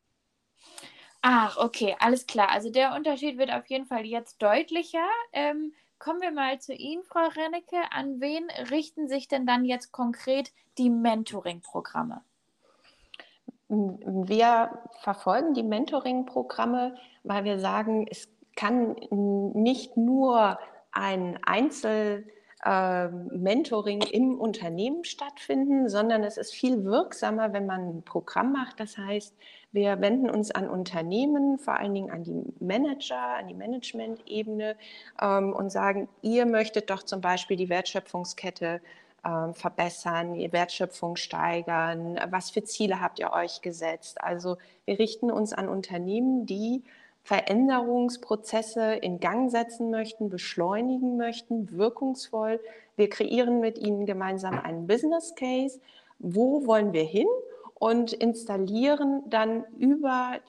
Ach, 1.22 1.58
okay, 1.58 1.96
alles 2.00 2.28
klar. 2.28 2.50
Also 2.50 2.70
der 2.70 2.94
Unterschied 2.96 3.38
wird 3.38 3.52
auf 3.52 3.68
jeden 3.68 3.86
Fall 3.86 4.06
jetzt 4.06 4.42
deutlicher. 4.42 5.08
Ähm, 5.32 5.74
kommen 5.98 6.22
wir 6.22 6.32
mal 6.32 6.60
zu 6.60 6.74
Ihnen, 6.74 7.04
Frau 7.04 7.28
Rennecke. 7.28 7.78
An 7.92 8.20
wen 8.20 8.46
richten 8.70 9.08
sich 9.08 9.30
denn 9.30 9.46
dann 9.46 9.64
jetzt 9.64 9.92
konkret 9.92 10.52
die 10.78 10.90
Mentoring-Programme? 10.90 12.22
Wir 13.70 14.84
verfolgen 15.02 15.54
die 15.54 15.64
Mentoring-Programme, 15.64 16.96
weil 17.24 17.46
wir 17.46 17.58
sagen, 17.58 18.06
es 18.10 18.28
kann 18.56 18.96
nicht 19.54 19.98
nur 19.98 20.60
ein 20.92 21.40
Einzel- 21.44 22.26
Mentoring 22.66 24.02
im 24.04 24.40
Unternehmen 24.40 25.04
stattfinden, 25.04 25.90
sondern 25.90 26.24
es 26.24 26.38
ist 26.38 26.54
viel 26.54 26.86
wirksamer, 26.86 27.52
wenn 27.52 27.66
man 27.66 27.98
ein 27.98 28.04
Programm 28.04 28.54
macht. 28.54 28.80
Das 28.80 28.98
heißt, 28.98 29.36
wir 29.74 30.00
wenden 30.00 30.30
uns 30.30 30.50
an 30.50 30.70
Unternehmen, 30.70 31.58
vor 31.60 31.78
allen 31.78 31.94
Dingen 31.94 32.10
an 32.10 32.24
die 32.24 32.42
Manager, 32.64 33.20
an 33.20 33.50
die 33.50 33.54
Management-Ebene 33.54 34.78
ähm, 35.22 35.52
und 35.52 35.74
sagen, 35.74 36.08
ihr 36.22 36.46
möchtet 36.46 36.90
doch 36.90 37.04
zum 37.04 37.20
Beispiel 37.20 37.58
die 37.58 37.68
Wertschöpfungskette 37.68 38.80
ähm, 39.26 39.54
verbessern, 39.54 40.36
die 40.36 40.54
Wertschöpfung 40.54 41.18
steigern. 41.18 42.18
Was 42.30 42.50
für 42.50 42.64
Ziele 42.64 43.02
habt 43.02 43.20
ihr 43.20 43.34
euch 43.34 43.62
gesetzt? 43.62 44.22
Also 44.22 44.56
wir 44.86 45.00
richten 45.00 45.32
uns 45.32 45.52
an 45.52 45.68
Unternehmen, 45.68 46.46
die 46.46 46.82
Veränderungsprozesse 47.24 48.96
in 48.96 49.20
Gang 49.20 49.50
setzen 49.50 49.90
möchten, 49.90 50.30
beschleunigen 50.30 51.16
möchten, 51.18 51.72
wirkungsvoll. 51.72 52.60
Wir 52.96 53.10
kreieren 53.10 53.60
mit 53.60 53.78
ihnen 53.78 54.06
gemeinsam 54.06 54.60
einen 54.60 54.88
Business 54.88 55.34
Case. 55.36 55.80
Wo 56.20 56.66
wollen 56.66 56.94
wir 56.94 57.06
hin? 57.06 57.28
Und 57.76 58.14
installieren 58.14 59.24
dann 59.30 59.66
über 59.78 60.40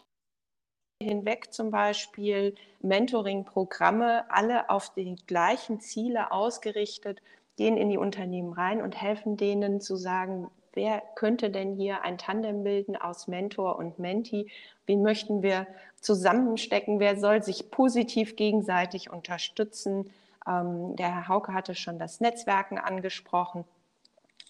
hinweg 1.02 1.52
zum 1.52 1.70
Beispiel 1.70 2.54
Mentoring-Programme, 2.80 4.24
alle 4.30 4.70
auf 4.70 4.92
die 4.94 5.16
gleichen 5.26 5.80
Ziele 5.80 6.32
ausgerichtet, 6.32 7.20
gehen 7.56 7.76
in 7.76 7.88
die 7.88 7.98
Unternehmen 7.98 8.52
rein 8.52 8.82
und 8.82 9.00
helfen 9.00 9.36
denen 9.36 9.80
zu 9.80 9.96
sagen, 9.96 10.50
wer 10.72 11.02
könnte 11.14 11.50
denn 11.50 11.74
hier 11.74 12.02
ein 12.02 12.18
Tandem 12.18 12.64
bilden 12.64 12.96
aus 12.96 13.28
Mentor 13.28 13.78
und 13.78 13.98
Menti? 13.98 14.50
Wen 14.86 15.02
möchten 15.02 15.42
wir 15.42 15.66
zusammenstecken? 16.04 17.00
Wer 17.00 17.18
soll 17.18 17.42
sich 17.42 17.70
positiv 17.70 18.36
gegenseitig 18.36 19.10
unterstützen? 19.10 20.10
Ähm, 20.46 20.96
der 20.96 21.14
Herr 21.14 21.28
Hauke 21.28 21.54
hatte 21.54 21.74
schon 21.74 21.98
das 21.98 22.20
Netzwerken 22.20 22.78
angesprochen. 22.78 23.64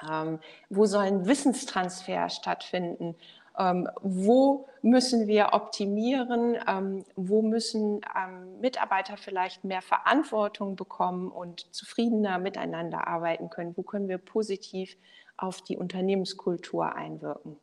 Ähm, 0.08 0.40
wo 0.68 0.86
soll 0.86 1.04
ein 1.04 1.26
Wissenstransfer 1.26 2.28
stattfinden? 2.28 3.14
Ähm, 3.56 3.88
wo 4.02 4.66
müssen 4.82 5.28
wir 5.28 5.52
optimieren? 5.52 6.58
Ähm, 6.66 7.04
wo 7.14 7.42
müssen 7.42 8.00
ähm, 8.16 8.60
Mitarbeiter 8.60 9.16
vielleicht 9.16 9.62
mehr 9.62 9.82
Verantwortung 9.82 10.74
bekommen 10.74 11.30
und 11.30 11.72
zufriedener 11.72 12.38
miteinander 12.38 13.06
arbeiten 13.06 13.50
können? 13.50 13.76
Wo 13.76 13.82
können 13.82 14.08
wir 14.08 14.18
positiv 14.18 14.96
auf 15.36 15.62
die 15.62 15.76
Unternehmenskultur 15.76 16.94
einwirken? 16.94 17.56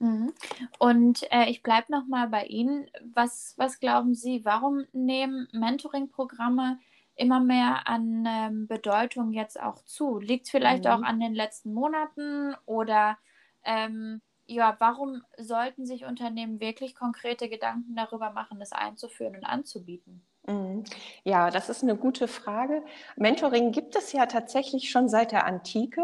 Mhm. 0.00 0.32
Und 0.78 1.30
äh, 1.30 1.48
ich 1.48 1.62
bleibe 1.62 1.92
noch 1.92 2.06
mal 2.06 2.28
bei 2.28 2.44
Ihnen. 2.44 2.90
Was, 3.14 3.54
was 3.56 3.78
glauben 3.78 4.14
Sie, 4.14 4.44
warum 4.44 4.86
nehmen 4.92 5.46
Mentoring-Programme 5.52 6.78
immer 7.14 7.40
mehr 7.40 7.86
an 7.86 8.24
ähm, 8.26 8.66
Bedeutung 8.66 9.32
jetzt 9.32 9.60
auch 9.60 9.84
zu? 9.84 10.18
Liegt 10.18 10.46
es 10.46 10.50
vielleicht 10.50 10.84
mhm. 10.84 10.90
auch 10.90 11.02
an 11.02 11.20
den 11.20 11.34
letzten 11.34 11.74
Monaten 11.74 12.54
oder 12.64 13.18
ähm, 13.62 14.22
ja, 14.46 14.74
warum 14.80 15.22
sollten 15.38 15.86
sich 15.86 16.06
Unternehmen 16.06 16.60
wirklich 16.60 16.94
konkrete 16.96 17.48
Gedanken 17.48 17.94
darüber 17.94 18.30
machen, 18.30 18.58
das 18.58 18.72
einzuführen 18.72 19.36
und 19.36 19.44
anzubieten? 19.44 20.22
Mhm. 20.46 20.84
Ja, 21.24 21.50
das 21.50 21.68
ist 21.68 21.82
eine 21.82 21.94
gute 21.94 22.26
Frage. 22.26 22.82
Mentoring 23.16 23.70
gibt 23.70 23.96
es 23.96 24.12
ja 24.12 24.26
tatsächlich 24.26 24.90
schon 24.90 25.08
seit 25.08 25.32
der 25.32 25.46
Antike. 25.46 26.02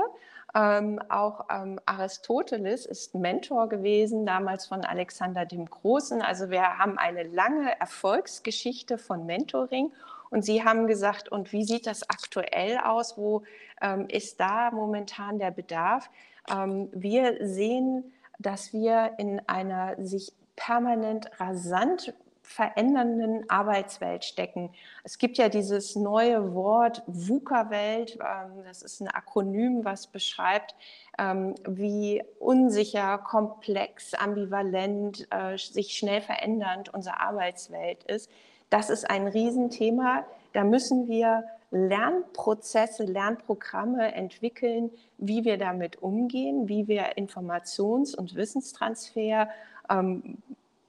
Ähm, 0.55 1.01
auch 1.09 1.47
ähm, 1.51 1.81
Aristoteles 1.87 2.87
ist 2.87 3.15
Mentor 3.15 3.69
gewesen, 3.69 4.25
damals 4.27 4.67
von 4.67 4.85
Alexander 4.85 5.45
dem 5.45 5.67
Großen. 5.67 6.23
Also 6.23 6.51
wir 6.51 6.79
haben 6.79 6.99
eine 6.99 7.25
lange 7.25 7.79
Erfolgsgeschichte 7.79 8.99
von 8.99 9.27
Mentoring. 9.27 9.93
Und 10.31 10.45
Sie 10.45 10.65
haben 10.65 10.87
gesagt, 10.87 11.29
und 11.31 11.53
wie 11.53 11.65
sieht 11.65 11.87
das 11.87 12.09
aktuell 12.11 12.79
aus? 12.79 13.17
Wo 13.17 13.43
ähm, 13.81 14.09
ist 14.09 14.41
da 14.41 14.71
momentan 14.71 15.39
der 15.39 15.51
Bedarf? 15.51 16.11
Ähm, 16.51 16.89
wir 16.93 17.47
sehen 17.47 18.13
dass 18.39 18.73
wir 18.73 19.13
in 19.19 19.41
einer 19.47 19.95
sich 20.03 20.33
permanent 20.57 21.31
rasant 21.39 22.15
verändernden 22.47 23.51
Arbeitswelt 23.51 24.25
stecken. 24.25 24.71
Es 25.03 25.19
gibt 25.19 25.37
ja 25.37 25.49
dieses 25.49 25.97
neue 25.97 26.55
Wort 26.55 27.03
VUCA-Welt, 27.09 28.19
ähm, 28.21 28.65
das 28.65 28.83
ist 28.83 29.01
ein 29.01 29.09
Akronym, 29.09 29.85
was 29.85 30.07
beschreibt, 30.07 30.77
ähm, 31.19 31.57
wie 31.67 32.23
unsicher, 32.39 33.19
komplex, 33.19 34.15
ambivalent, 34.15 35.27
äh, 35.31 35.59
sich 35.59 35.99
schnell 35.99 36.21
verändernd 36.21 36.95
unsere 36.95 37.21
Arbeitswelt 37.21 38.05
ist. 38.05 38.31
Das 38.71 38.91
ist 38.91 39.11
ein 39.11 39.27
Riesenthema. 39.27 40.25
Da 40.53 40.63
müssen 40.63 41.09
wir 41.09 41.45
Lernprozesse, 41.73 43.05
Lernprogramme 43.05 44.15
entwickeln, 44.15 44.91
wie 45.19 45.45
wir 45.45 45.59
damit 45.59 46.01
umgehen, 46.01 46.69
wie 46.69 46.87
wir 46.87 47.19
Informations- 47.19 48.15
und 48.15 48.37
Wissenstransfer 48.37 49.49
ähm, 49.91 50.39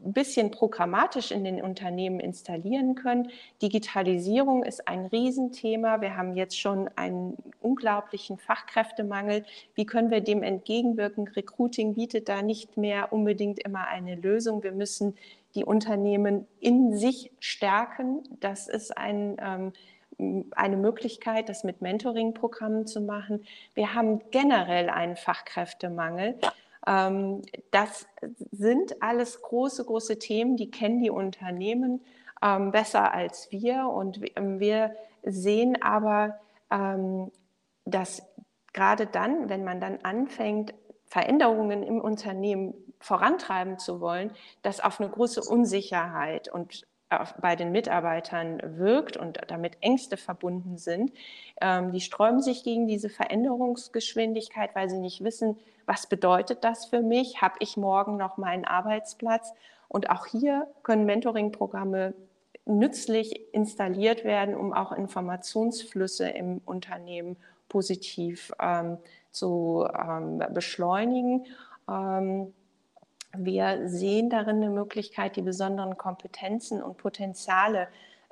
ein 0.04 0.14
bisschen 0.14 0.52
programmatisch 0.52 1.32
in 1.32 1.44
den 1.44 1.62
Unternehmen 1.62 2.20
installieren 2.20 2.96
können. 2.96 3.32
Digitalisierung 3.62 4.64
ist 4.64 4.88
ein 4.88 5.08
Riesenthema. 5.08 6.02
Wir 6.02 6.16
haben 6.16 6.36
jetzt 6.36 6.60
schon 6.60 6.90
einen 6.96 7.36
unglaublichen 7.62 8.38
Fachkräftemangel. 8.38 9.44
Wie 9.74 9.86
können 9.86 10.12
wir 10.12 10.22
dem 10.22 10.44
entgegenwirken? 10.44 11.28
Recruiting 11.28 11.96
bietet 11.96 12.30
da 12.30 12.42
nicht 12.42 12.78
mehr 12.78 13.12
unbedingt 13.12 13.60
immer 13.60 13.88
eine 13.88 14.16
Lösung. 14.16 14.62
Wir 14.62 14.72
müssen 14.72 15.16
die 15.56 15.66
Unternehmen 15.66 16.46
in 16.60 16.96
sich 16.96 17.32
stärken. 17.40 18.22
Das 18.40 18.68
ist 18.68 18.96
ein 18.96 19.38
ähm, 19.42 19.74
eine 20.56 20.78
Möglichkeit, 20.78 21.48
das 21.48 21.64
mit 21.64 21.82
Mentoring-Programmen 21.82 22.88
zu 22.88 23.02
machen. 23.02 23.46
Wir 23.76 23.94
haben 23.94 24.22
generell 24.32 24.90
einen 24.90 25.16
Fachkräftemangel. 25.16 26.40
Ähm, 26.88 27.41
das 27.71 28.08
sind 28.52 29.04
alles 29.04 29.41
große, 29.41 29.86
große 29.86 30.17
Themen, 30.17 30.56
die 30.56 30.71
kennen 30.71 31.02
die 31.02 31.10
Unternehmen 31.10 32.02
ähm, 32.41 32.71
besser 32.71 33.13
als 33.13 33.52
wir. 33.52 33.88
Und 33.88 34.21
wir 34.21 34.95
sehen 35.23 35.82
aber, 35.82 36.39
ähm, 36.71 37.32
dass 37.86 38.23
gerade 38.73 39.06
dann, 39.06 39.50
wenn 39.50 39.63
man 39.63 39.82
dann 39.82 40.00
anfängt, 40.04 40.73
Veränderungen 41.06 41.84
im 41.84 42.02
Unternehmen 42.02 42.73
vorantreiben 43.00 43.80
zu 43.80 44.02
wollen, 44.02 44.32
das 44.62 44.80
auf 44.80 45.00
eine 45.00 45.10
große 45.10 45.41
Unsicherheit 45.41 46.52
und 46.52 46.86
bei 47.41 47.56
den 47.56 47.72
Mitarbeitern 47.72 48.62
wirkt 48.78 49.15
und 49.17 49.39
damit 49.48 49.78
Ängste 49.82 50.17
verbunden 50.17 50.78
sind, 50.78 51.12
ähm, 51.62 51.91
die 51.91 52.02
sträuben 52.02 52.41
sich 52.41 52.63
gegen 52.63 52.88
diese 52.88 53.10
Veränderungsgeschwindigkeit, 53.10 54.76
weil 54.76 54.89
sie 54.89 55.00
nicht 55.00 55.24
wissen, 55.24 55.58
was 55.86 56.08
bedeutet 56.08 56.63
das 56.63 56.86
für 56.86 57.02
mich? 57.02 57.41
Habe 57.41 57.56
ich 57.60 57.78
morgen 57.78 58.17
noch 58.17 58.38
meinen 58.38 58.65
Arbeitsplatz? 58.65 59.54
Und 59.88 60.10
auch 60.10 60.26
hier 60.26 60.67
können 60.84 61.06
Mentoring-Programme 61.06 62.13
nützlich 62.65 63.54
installiert 63.54 64.26
werden, 64.26 64.54
um 64.54 64.74
auch 64.74 64.91
Informationsflüsse 64.91 66.28
im 66.30 66.62
Unternehmen 66.65 67.38
positiv 67.70 68.52
ähm, 68.60 68.98
zu 69.32 69.88
ähm, 69.98 70.43
beschleunigen. 70.54 71.46
Ähm, 71.89 72.54
wir 73.39 73.88
sehen 73.88 74.30
darin 74.30 74.58
eine 74.58 74.69
Möglichkeit, 74.69 75.36
die 75.36 75.41
besonderen 75.41 75.97
Kompetenzen 75.97 76.82
und 76.82 76.97
Potenziale 76.97 77.88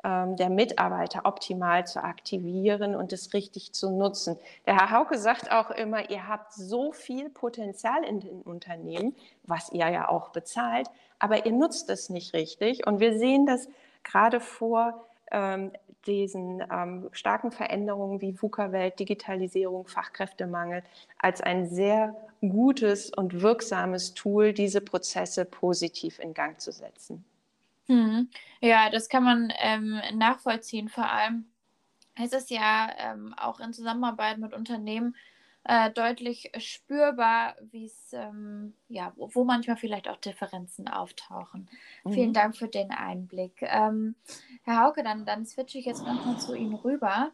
ähm, 0.06 0.36
der 0.36 0.50
Mitarbeiter 0.50 1.22
optimal 1.24 1.88
zu 1.88 2.04
aktivieren 2.04 2.96
und 2.96 3.12
es 3.12 3.34
richtig 3.34 3.74
zu 3.74 3.90
nutzen. 3.90 4.38
Der 4.68 4.76
Herr 4.76 4.92
Hauke 4.92 5.18
sagt 5.18 5.52
auch 5.52 5.72
immer, 5.72 6.12
ihr 6.12 6.28
habt 6.28 6.54
so 6.54 6.92
viel 6.92 7.30
Potenzial 7.30 8.04
in 8.04 8.20
den 8.20 8.42
Unternehmen, 8.44 9.16
was 9.44 9.72
ihr 9.72 9.90
ja 9.90 10.08
auch 10.08 10.30
bezahlt, 10.30 10.88
aber 11.18 11.46
ihr 11.48 11.54
nutzt 11.54 11.90
es 11.90 12.10
nicht 12.10 12.34
richtig. 12.34 12.86
Und 12.86 13.00
wir 13.00 13.18
sehen 13.18 13.48
das 13.48 13.68
gerade 14.04 14.40
vor 14.40 15.08
diesen 16.06 16.64
ähm, 16.72 17.10
starken 17.12 17.52
Veränderungen 17.52 18.22
wie 18.22 18.40
VUCA-Welt, 18.40 19.00
Digitalisierung, 19.00 19.88
Fachkräftemangel 19.88 20.84
als 21.18 21.42
ein 21.42 21.68
sehr 21.68 22.16
gutes 22.42 23.10
und 23.10 23.42
wirksames 23.42 24.14
Tool, 24.14 24.54
diese 24.54 24.82
Prozesse 24.82 25.46
positiv 25.46 26.20
in 26.20 26.34
Gang 26.34 26.60
zu 26.60 26.72
setzen. 26.72 27.26
Hm. 27.88 28.30
Ja, 28.62 28.90
das 28.90 29.10
kann 29.10 29.24
man 29.24 29.54
ähm, 29.60 30.00
nachvollziehen. 30.14 30.90
Vor 30.90 31.10
allem 31.10 31.46
ist 32.24 32.34
es 32.34 32.50
ja 32.50 32.90
ähm, 32.98 33.34
auch 33.38 33.60
in 33.60 33.74
Zusammenarbeit 33.74 34.38
mit 34.38 34.54
Unternehmen 34.54 35.16
äh, 35.68 35.90
deutlich 35.92 36.52
spürbar, 36.60 37.56
wie 37.72 37.86
es, 37.86 38.14
ähm, 38.14 38.76
ja, 38.88 39.14
wo, 39.16 39.30
wo, 39.34 39.44
manchmal 39.44 39.78
vielleicht 39.78 40.08
auch 40.08 40.18
Differenzen 40.18 40.88
auftauchen. 40.88 41.68
Mhm. 42.04 42.14
Vielen 42.14 42.34
Dank 42.34 42.56
für 42.56 42.68
den 42.68 42.92
Einblick. 42.92 43.64
Ähm, 43.64 44.16
Herr 44.64 44.84
Hauke, 44.84 45.04
dann, 45.04 45.26
dann 45.26 45.46
switche 45.46 45.80
ich 45.80 45.86
jetzt 45.86 46.04
nochmal 46.04 46.38
zu 46.40 46.54
Ihnen 46.54 46.76
rüber. 46.76 47.32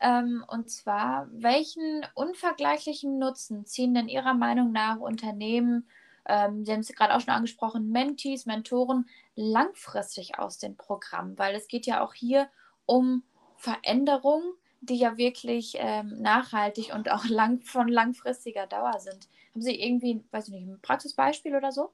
Ähm, 0.00 0.44
und 0.46 0.70
zwar, 0.70 1.28
welchen 1.32 2.06
unvergleichlichen 2.14 3.18
Nutzen 3.18 3.66
ziehen 3.66 3.94
denn 3.94 4.08
Ihrer 4.08 4.34
Meinung 4.34 4.70
nach 4.70 4.98
Unternehmen, 4.98 5.88
ähm, 6.28 6.64
Sie 6.64 6.72
haben 6.72 6.80
es 6.80 6.94
gerade 6.94 7.14
auch 7.16 7.20
schon 7.20 7.34
angesprochen, 7.34 7.90
Mentees, 7.90 8.46
Mentoren, 8.46 9.08
langfristig 9.34 10.38
aus 10.38 10.58
dem 10.58 10.76
Programm? 10.76 11.36
Weil 11.36 11.56
es 11.56 11.66
geht 11.66 11.86
ja 11.86 12.00
auch 12.00 12.14
hier 12.14 12.48
um 12.86 13.24
Veränderung, 13.56 14.42
die 14.82 14.96
ja 14.96 15.16
wirklich 15.16 15.74
ähm, 15.78 16.20
nachhaltig 16.20 16.92
und 16.94 17.10
auch 17.10 17.24
lang, 17.28 17.62
von 17.62 17.88
langfristiger 17.88 18.66
Dauer 18.66 18.98
sind. 18.98 19.28
Haben 19.54 19.62
Sie 19.62 19.80
irgendwie, 19.80 20.22
weiß 20.30 20.48
ich 20.48 20.54
nicht, 20.54 20.68
ein 20.68 20.80
Praxisbeispiel 20.82 21.54
oder 21.54 21.72
so? 21.72 21.92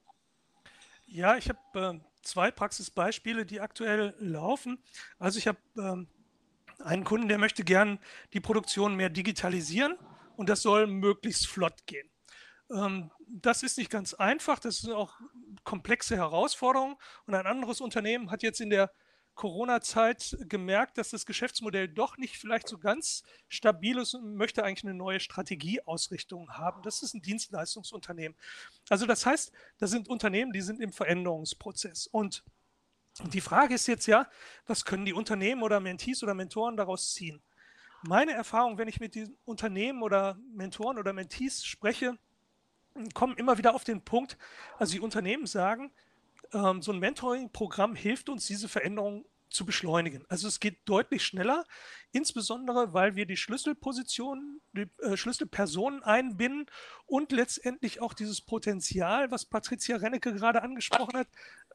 Ja, 1.05 1.37
ich 1.37 1.49
habe 1.49 1.59
äh, 1.95 1.99
zwei 2.21 2.51
Praxisbeispiele, 2.51 3.45
die 3.45 3.61
aktuell 3.61 4.13
laufen. 4.19 4.79
Also 5.17 5.39
ich 5.39 5.47
habe 5.47 5.57
ähm, 5.77 6.07
einen 6.79 7.03
Kunden, 7.03 7.27
der 7.27 7.37
möchte 7.37 7.63
gern 7.63 7.99
die 8.33 8.39
Produktion 8.39 8.95
mehr 8.95 9.09
digitalisieren 9.09 9.95
und 10.35 10.49
das 10.49 10.61
soll 10.61 10.87
möglichst 10.87 11.47
flott 11.47 11.85
gehen. 11.85 12.09
Ähm, 12.71 13.11
das 13.27 13.63
ist 13.63 13.77
nicht 13.77 13.91
ganz 13.91 14.13
einfach, 14.13 14.59
das 14.59 14.79
sind 14.79 14.93
auch 14.93 15.13
komplexe 15.63 16.15
Herausforderungen. 16.15 16.95
Und 17.25 17.35
ein 17.35 17.45
anderes 17.45 17.81
Unternehmen 17.81 18.31
hat 18.31 18.41
jetzt 18.41 18.61
in 18.61 18.69
der 18.69 18.91
Corona-Zeit 19.39 20.37
gemerkt, 20.49 20.97
dass 20.97 21.11
das 21.11 21.25
Geschäftsmodell 21.25 21.87
doch 21.87 22.17
nicht 22.17 22.37
vielleicht 22.37 22.67
so 22.67 22.77
ganz 22.77 23.23
stabil 23.47 23.97
ist 23.97 24.13
und 24.13 24.35
möchte 24.35 24.65
eigentlich 24.65 24.83
eine 24.83 24.93
neue 24.93 25.21
Strategieausrichtung 25.21 26.57
haben. 26.57 26.81
Das 26.81 27.03
ist 27.03 27.13
ein 27.13 27.21
Dienstleistungsunternehmen. 27.21 28.37
Also 28.89 29.05
das 29.05 29.25
heißt, 29.25 29.53
das 29.77 29.91
sind 29.91 30.09
Unternehmen, 30.09 30.51
die 30.51 30.59
sind 30.59 30.81
im 30.81 30.91
Veränderungsprozess. 30.91 32.07
Und 32.07 32.43
die 33.31 33.39
Frage 33.39 33.75
ist 33.75 33.87
jetzt 33.87 34.07
ja, 34.07 34.27
was 34.67 34.83
können 34.83 35.05
die 35.05 35.13
Unternehmen 35.13 35.63
oder 35.63 35.79
Mentees 35.79 36.21
oder 36.21 36.33
Mentoren 36.33 36.75
daraus 36.75 37.13
ziehen? 37.13 37.41
Meine 38.01 38.33
Erfahrung, 38.33 38.77
wenn 38.77 38.89
ich 38.89 38.99
mit 38.99 39.15
diesen 39.15 39.37
Unternehmen 39.45 40.03
oder 40.03 40.37
Mentoren 40.53 40.97
oder 40.97 41.13
Mentees 41.13 41.63
spreche, 41.63 42.17
kommen 43.13 43.37
immer 43.37 43.57
wieder 43.57 43.73
auf 43.73 43.85
den 43.85 44.01
Punkt, 44.03 44.37
also 44.77 44.91
die 44.91 44.99
Unternehmen 44.99 45.47
sagen, 45.47 45.93
ähm, 46.53 46.81
so 46.81 46.91
ein 46.91 46.99
Mentoring-Programm 46.99 47.95
hilft 47.95 48.29
uns, 48.29 48.45
diese 48.45 48.69
Veränderung 48.69 49.25
zu 49.49 49.65
beschleunigen. 49.65 50.23
Also 50.29 50.47
es 50.47 50.59
geht 50.59 50.77
deutlich 50.85 51.25
schneller, 51.25 51.65
insbesondere 52.11 52.93
weil 52.93 53.15
wir 53.15 53.25
die 53.25 53.37
Schlüsselpositionen, 53.37 54.61
die 54.73 54.87
äh, 55.01 55.17
Schlüsselpersonen 55.17 56.03
einbinden 56.03 56.67
und 57.05 57.31
letztendlich 57.31 58.01
auch 58.01 58.13
dieses 58.13 58.41
Potenzial, 58.41 59.31
was 59.31 59.45
Patricia 59.45 59.97
Rennecke 59.97 60.33
gerade 60.33 60.61
angesprochen 60.61 61.17
hat, 61.17 61.27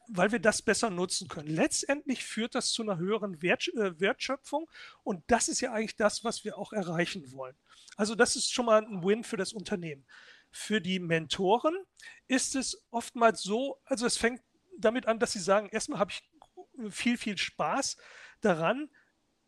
weil 0.08 0.32
wir 0.32 0.38
das 0.38 0.62
besser 0.62 0.90
nutzen 0.90 1.28
können. 1.28 1.48
Letztendlich 1.48 2.24
führt 2.24 2.54
das 2.54 2.70
zu 2.70 2.82
einer 2.82 2.98
höheren 2.98 3.42
Wert, 3.42 3.68
äh, 3.74 3.98
Wertschöpfung 3.98 4.70
und 5.02 5.24
das 5.26 5.48
ist 5.48 5.60
ja 5.60 5.72
eigentlich 5.72 5.96
das, 5.96 6.22
was 6.22 6.44
wir 6.44 6.58
auch 6.58 6.72
erreichen 6.72 7.32
wollen. 7.32 7.56
Also 7.96 8.14
das 8.14 8.37
ist 8.37 8.52
schon 8.52 8.66
mal 8.66 8.84
ein 8.84 9.04
Win 9.04 9.24
für 9.24 9.37
das 9.37 9.52
Unternehmen. 9.52 10.04
Für 10.50 10.80
die 10.80 11.00
Mentoren 11.00 11.74
ist 12.28 12.54
es 12.54 12.80
oftmals 12.90 13.42
so, 13.42 13.80
also 13.84 14.06
es 14.06 14.16
fängt 14.16 14.40
damit 14.78 15.06
an, 15.06 15.18
dass 15.18 15.32
sie 15.32 15.40
sagen, 15.40 15.68
erstmal 15.70 16.00
habe 16.00 16.10
ich 16.10 16.22
viel, 16.90 17.16
viel 17.16 17.38
Spaß 17.38 17.96
daran, 18.40 18.88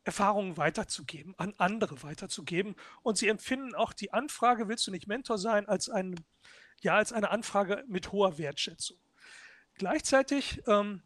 Erfahrungen 0.04 0.56
weiterzugeben, 0.56 1.34
an 1.36 1.54
andere 1.58 2.02
weiterzugeben. 2.02 2.76
Und 3.02 3.18
sie 3.18 3.28
empfinden 3.28 3.74
auch 3.74 3.92
die 3.92 4.12
Anfrage, 4.12 4.68
willst 4.68 4.86
du 4.86 4.92
nicht 4.92 5.08
Mentor 5.08 5.36
sein, 5.36 5.68
als, 5.68 5.88
ein, 5.88 6.14
ja, 6.80 6.94
als 6.94 7.12
eine 7.12 7.30
Anfrage 7.30 7.84
mit 7.88 8.12
hoher 8.12 8.38
Wertschätzung. 8.38 8.98
Gleichzeitig 9.74 10.62
ähm, 10.68 11.02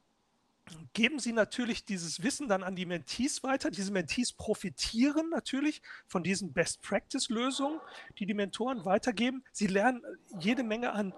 geben 0.92 1.18
sie 1.18 1.32
natürlich 1.32 1.84
dieses 1.84 2.22
Wissen 2.22 2.48
dann 2.48 2.62
an 2.62 2.76
die 2.76 2.86
Mentees 2.86 3.42
weiter. 3.42 3.70
Diese 3.70 3.90
Mentees 3.90 4.32
profitieren 4.32 5.30
natürlich 5.30 5.82
von 6.06 6.22
diesen 6.22 6.52
Best-Practice-Lösungen, 6.52 7.80
die 8.18 8.26
die 8.26 8.34
Mentoren 8.34 8.84
weitergeben. 8.84 9.42
Sie 9.50 9.66
lernen 9.66 10.02
jede 10.38 10.62
Menge 10.62 10.92
an 10.92 11.14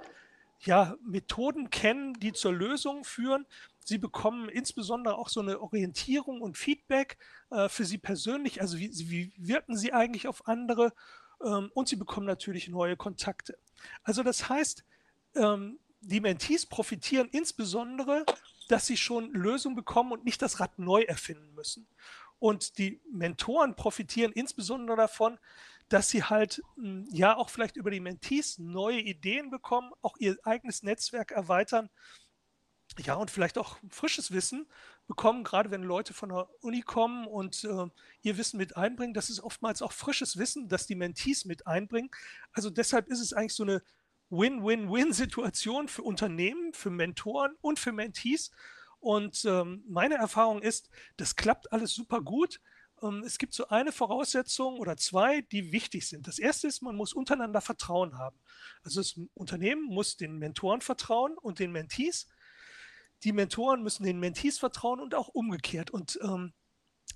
ja, 0.64 0.96
Methoden 1.04 1.70
kennen, 1.70 2.14
die 2.14 2.32
zur 2.32 2.52
Lösung 2.52 3.04
führen. 3.04 3.46
Sie 3.84 3.98
bekommen 3.98 4.48
insbesondere 4.48 5.16
auch 5.16 5.28
so 5.28 5.40
eine 5.40 5.60
Orientierung 5.60 6.40
und 6.40 6.56
Feedback 6.56 7.18
äh, 7.50 7.68
für 7.68 7.84
Sie 7.84 7.98
persönlich. 7.98 8.60
Also 8.60 8.78
wie, 8.78 8.90
wie, 9.10 9.32
wirken 9.36 9.76
Sie 9.76 9.92
eigentlich 9.92 10.28
auf 10.28 10.46
andere? 10.46 10.92
Ähm, 11.44 11.70
und 11.74 11.88
Sie 11.88 11.96
bekommen 11.96 12.26
natürlich 12.26 12.68
neue 12.68 12.96
Kontakte. 12.96 13.58
Also 14.04 14.22
das 14.22 14.48
heißt, 14.48 14.84
ähm, 15.34 15.78
die 16.00 16.20
Mentees 16.20 16.66
profitieren 16.66 17.28
insbesondere, 17.30 18.24
dass 18.68 18.86
sie 18.86 18.96
schon 18.96 19.32
Lösungen 19.32 19.76
bekommen 19.76 20.12
und 20.12 20.24
nicht 20.24 20.42
das 20.42 20.60
Rad 20.60 20.78
neu 20.78 21.02
erfinden 21.02 21.54
müssen. 21.54 21.86
Und 22.38 22.78
die 22.78 23.00
Mentoren 23.10 23.76
profitieren 23.76 24.32
insbesondere 24.32 24.96
davon, 24.96 25.38
dass 25.92 26.08
sie 26.08 26.24
halt 26.24 26.62
hm, 26.76 27.06
ja 27.10 27.36
auch 27.36 27.50
vielleicht 27.50 27.76
über 27.76 27.90
die 27.90 28.00
Mentees 28.00 28.58
neue 28.58 29.00
Ideen 29.00 29.50
bekommen, 29.50 29.92
auch 30.00 30.16
ihr 30.18 30.36
eigenes 30.44 30.82
Netzwerk 30.82 31.32
erweitern. 31.32 31.90
Ja, 32.98 33.14
und 33.14 33.30
vielleicht 33.30 33.56
auch 33.56 33.78
frisches 33.88 34.32
Wissen 34.32 34.66
bekommen, 35.06 35.44
gerade 35.44 35.70
wenn 35.70 35.82
Leute 35.82 36.12
von 36.12 36.28
der 36.28 36.48
Uni 36.60 36.82
kommen 36.82 37.26
und 37.26 37.64
äh, 37.64 37.86
ihr 38.22 38.36
Wissen 38.36 38.58
mit 38.58 38.76
einbringen. 38.76 39.14
Das 39.14 39.30
ist 39.30 39.40
oftmals 39.40 39.80
auch 39.80 39.92
frisches 39.92 40.36
Wissen, 40.36 40.68
das 40.68 40.86
die 40.86 40.94
Mentees 40.94 41.44
mit 41.44 41.66
einbringen. 41.66 42.10
Also 42.52 42.68
deshalb 42.68 43.08
ist 43.08 43.20
es 43.20 43.32
eigentlich 43.32 43.54
so 43.54 43.62
eine 43.62 43.82
Win-Win-Win-Situation 44.28 45.88
für 45.88 46.02
Unternehmen, 46.02 46.74
für 46.74 46.90
Mentoren 46.90 47.54
und 47.60 47.78
für 47.78 47.92
Mentees. 47.92 48.50
Und 49.00 49.44
ähm, 49.46 49.84
meine 49.88 50.14
Erfahrung 50.14 50.62
ist, 50.62 50.90
das 51.16 51.36
klappt 51.36 51.72
alles 51.72 51.92
super 51.94 52.20
gut. 52.20 52.60
Ähm, 53.02 53.22
es 53.24 53.38
gibt 53.38 53.54
so 53.54 53.68
eine 53.68 53.92
Voraussetzung 53.92 54.78
oder 54.78 54.96
zwei, 54.96 55.42
die 55.42 55.72
wichtig 55.72 56.08
sind. 56.08 56.26
Das 56.26 56.38
erste 56.38 56.68
ist, 56.68 56.82
man 56.82 56.96
muss 56.96 57.12
untereinander 57.12 57.60
Vertrauen 57.60 58.18
haben. 58.18 58.38
Also 58.82 59.00
das 59.00 59.18
Unternehmen 59.34 59.84
muss 59.84 60.16
den 60.16 60.38
Mentoren 60.38 60.80
vertrauen 60.80 61.36
und 61.38 61.58
den 61.58 61.72
Mentees. 61.72 62.28
Die 63.24 63.32
Mentoren 63.32 63.82
müssen 63.82 64.04
den 64.04 64.20
Mentees 64.20 64.58
vertrauen 64.58 65.00
und 65.00 65.14
auch 65.14 65.28
umgekehrt. 65.28 65.90
Und 65.90 66.18
ähm, 66.22 66.52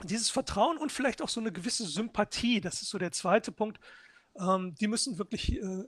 dieses 0.04 0.30
Vertrauen 0.30 0.78
und 0.78 0.92
vielleicht 0.92 1.22
auch 1.22 1.28
so 1.28 1.40
eine 1.40 1.52
gewisse 1.52 1.86
Sympathie, 1.86 2.60
das 2.60 2.82
ist 2.82 2.90
so 2.90 2.98
der 2.98 3.12
zweite 3.12 3.52
Punkt, 3.52 3.80
ähm, 4.38 4.74
die 4.74 4.88
müssen 4.88 5.18
wirklich 5.18 5.56
äh, 5.56 5.84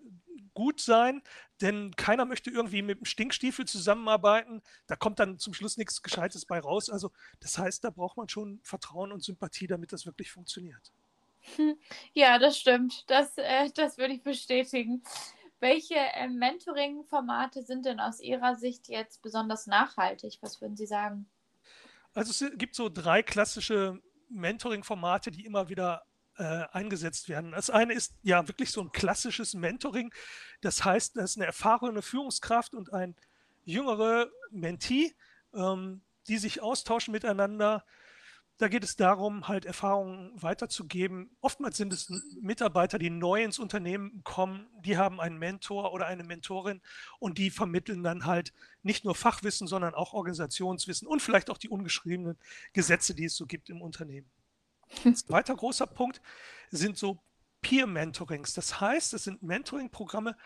gut 0.58 0.80
sein, 0.80 1.22
denn 1.60 1.94
keiner 1.94 2.24
möchte 2.24 2.50
irgendwie 2.50 2.82
mit 2.82 2.98
dem 2.98 3.04
Stinkstiefel 3.04 3.64
zusammenarbeiten. 3.64 4.60
Da 4.88 4.96
kommt 4.96 5.20
dann 5.20 5.38
zum 5.38 5.54
Schluss 5.54 5.76
nichts 5.76 6.02
Gescheites 6.02 6.46
bei 6.46 6.58
raus. 6.58 6.90
Also 6.90 7.12
das 7.38 7.58
heißt, 7.58 7.84
da 7.84 7.90
braucht 7.90 8.16
man 8.16 8.28
schon 8.28 8.58
Vertrauen 8.64 9.12
und 9.12 9.22
Sympathie, 9.22 9.68
damit 9.68 9.92
das 9.92 10.04
wirklich 10.04 10.32
funktioniert. 10.32 10.92
Hm. 11.54 11.78
Ja, 12.12 12.40
das 12.40 12.58
stimmt. 12.58 13.08
Das, 13.08 13.38
äh, 13.38 13.70
das 13.72 13.98
würde 13.98 14.14
ich 14.14 14.24
bestätigen. 14.24 15.04
Welche 15.60 15.94
äh, 15.94 16.26
Mentoring-Formate 16.26 17.62
sind 17.62 17.86
denn 17.86 18.00
aus 18.00 18.18
Ihrer 18.18 18.56
Sicht 18.56 18.88
jetzt 18.88 19.22
besonders 19.22 19.68
nachhaltig? 19.68 20.38
Was 20.40 20.60
würden 20.60 20.76
Sie 20.76 20.86
sagen? 20.86 21.30
Also 22.14 22.32
es 22.32 22.58
gibt 22.58 22.74
so 22.74 22.88
drei 22.88 23.22
klassische 23.22 24.02
Mentoring-Formate, 24.28 25.30
die 25.30 25.44
immer 25.44 25.68
wieder 25.68 26.02
äh, 26.38 26.66
eingesetzt 26.72 27.28
werden. 27.28 27.52
Das 27.52 27.68
eine 27.68 27.92
ist 27.92 28.14
ja 28.22 28.46
wirklich 28.48 28.70
so 28.70 28.80
ein 28.80 28.92
klassisches 28.92 29.54
Mentoring. 29.54 30.12
Das 30.60 30.84
heißt, 30.84 31.16
das 31.16 31.32
ist 31.32 31.36
eine 31.36 31.46
erfahrene 31.46 32.02
Führungskraft 32.02 32.74
und 32.74 32.92
ein 32.92 33.16
jüngere 33.64 34.30
Mentee, 34.50 35.14
ähm, 35.54 36.00
die 36.28 36.38
sich 36.38 36.62
austauschen 36.62 37.12
miteinander. 37.12 37.84
Da 38.58 38.66
geht 38.66 38.82
es 38.82 38.96
darum, 38.96 39.46
halt 39.46 39.66
Erfahrungen 39.66 40.32
weiterzugeben. 40.40 41.30
Oftmals 41.40 41.76
sind 41.76 41.92
es 41.92 42.08
Mitarbeiter, 42.40 42.98
die 42.98 43.10
neu 43.10 43.44
ins 43.44 43.60
Unternehmen 43.60 44.22
kommen, 44.24 44.66
die 44.84 44.96
haben 44.96 45.20
einen 45.20 45.38
Mentor 45.38 45.92
oder 45.92 46.06
eine 46.06 46.24
Mentorin 46.24 46.80
und 47.20 47.38
die 47.38 47.50
vermitteln 47.50 48.02
dann 48.02 48.26
halt 48.26 48.52
nicht 48.82 49.04
nur 49.04 49.14
Fachwissen, 49.14 49.68
sondern 49.68 49.94
auch 49.94 50.12
Organisationswissen 50.12 51.06
und 51.06 51.22
vielleicht 51.22 51.50
auch 51.50 51.58
die 51.58 51.68
ungeschriebenen 51.68 52.36
Gesetze, 52.72 53.14
die 53.14 53.26
es 53.26 53.36
so 53.36 53.46
gibt 53.46 53.70
im 53.70 53.80
Unternehmen. 53.80 54.28
Ein 55.04 55.14
zweiter 55.16 55.54
großer 55.54 55.86
Punkt 55.86 56.20
sind 56.70 56.96
so 56.96 57.18
Peer-Mentorings. 57.62 58.54
Das 58.54 58.80
heißt, 58.80 59.14
es 59.14 59.24
sind 59.24 59.42
Mentoring-Programme, 59.42 60.36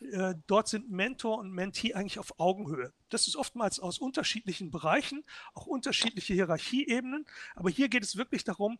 äh, 0.00 0.34
dort 0.46 0.68
sind 0.68 0.90
Mentor 0.90 1.38
und 1.38 1.50
Mentee 1.50 1.94
eigentlich 1.94 2.18
auf 2.18 2.38
Augenhöhe. 2.38 2.92
Das 3.08 3.26
ist 3.26 3.36
oftmals 3.36 3.80
aus 3.80 3.98
unterschiedlichen 3.98 4.70
Bereichen, 4.70 5.24
auch 5.54 5.66
unterschiedliche 5.66 6.34
Hierarchieebenen. 6.34 7.26
Aber 7.54 7.70
hier 7.70 7.88
geht 7.88 8.02
es 8.02 8.16
wirklich 8.16 8.44
darum, 8.44 8.78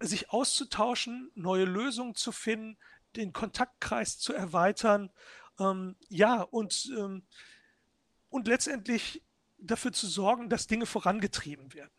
sich 0.00 0.30
auszutauschen, 0.30 1.30
neue 1.34 1.64
Lösungen 1.64 2.14
zu 2.14 2.32
finden, 2.32 2.76
den 3.16 3.32
Kontaktkreis 3.32 4.18
zu 4.18 4.32
erweitern. 4.32 5.10
Ähm, 5.58 5.96
ja, 6.08 6.42
und, 6.42 6.92
ähm, 6.98 7.24
und 8.28 8.48
letztendlich 8.48 9.22
dafür 9.58 9.92
zu 9.92 10.06
sorgen, 10.06 10.48
dass 10.48 10.66
Dinge 10.66 10.86
vorangetrieben 10.86 11.72
werden 11.72 11.92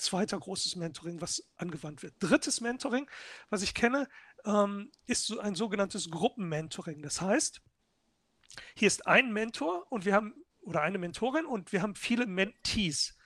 zweiter 0.00 0.38
großes 0.38 0.76
Mentoring, 0.76 1.20
was 1.20 1.48
angewandt 1.56 2.02
wird. 2.02 2.14
Drittes 2.18 2.60
Mentoring, 2.60 3.08
was 3.48 3.62
ich 3.62 3.74
kenne, 3.74 4.08
ähm, 4.44 4.90
ist 5.06 5.26
so 5.26 5.38
ein 5.38 5.54
sogenanntes 5.54 6.10
Gruppenmentoring. 6.10 7.02
Das 7.02 7.20
heißt, 7.20 7.62
hier 8.74 8.88
ist 8.88 9.06
ein 9.06 9.32
Mentor 9.32 9.90
und 9.90 10.04
wir 10.04 10.14
haben 10.14 10.34
oder 10.62 10.82
eine 10.82 10.98
Mentorin 10.98 11.46
und 11.46 11.72
wir 11.72 11.82
haben 11.82 11.94
viele 11.94 12.26
Mentees. 12.26 13.16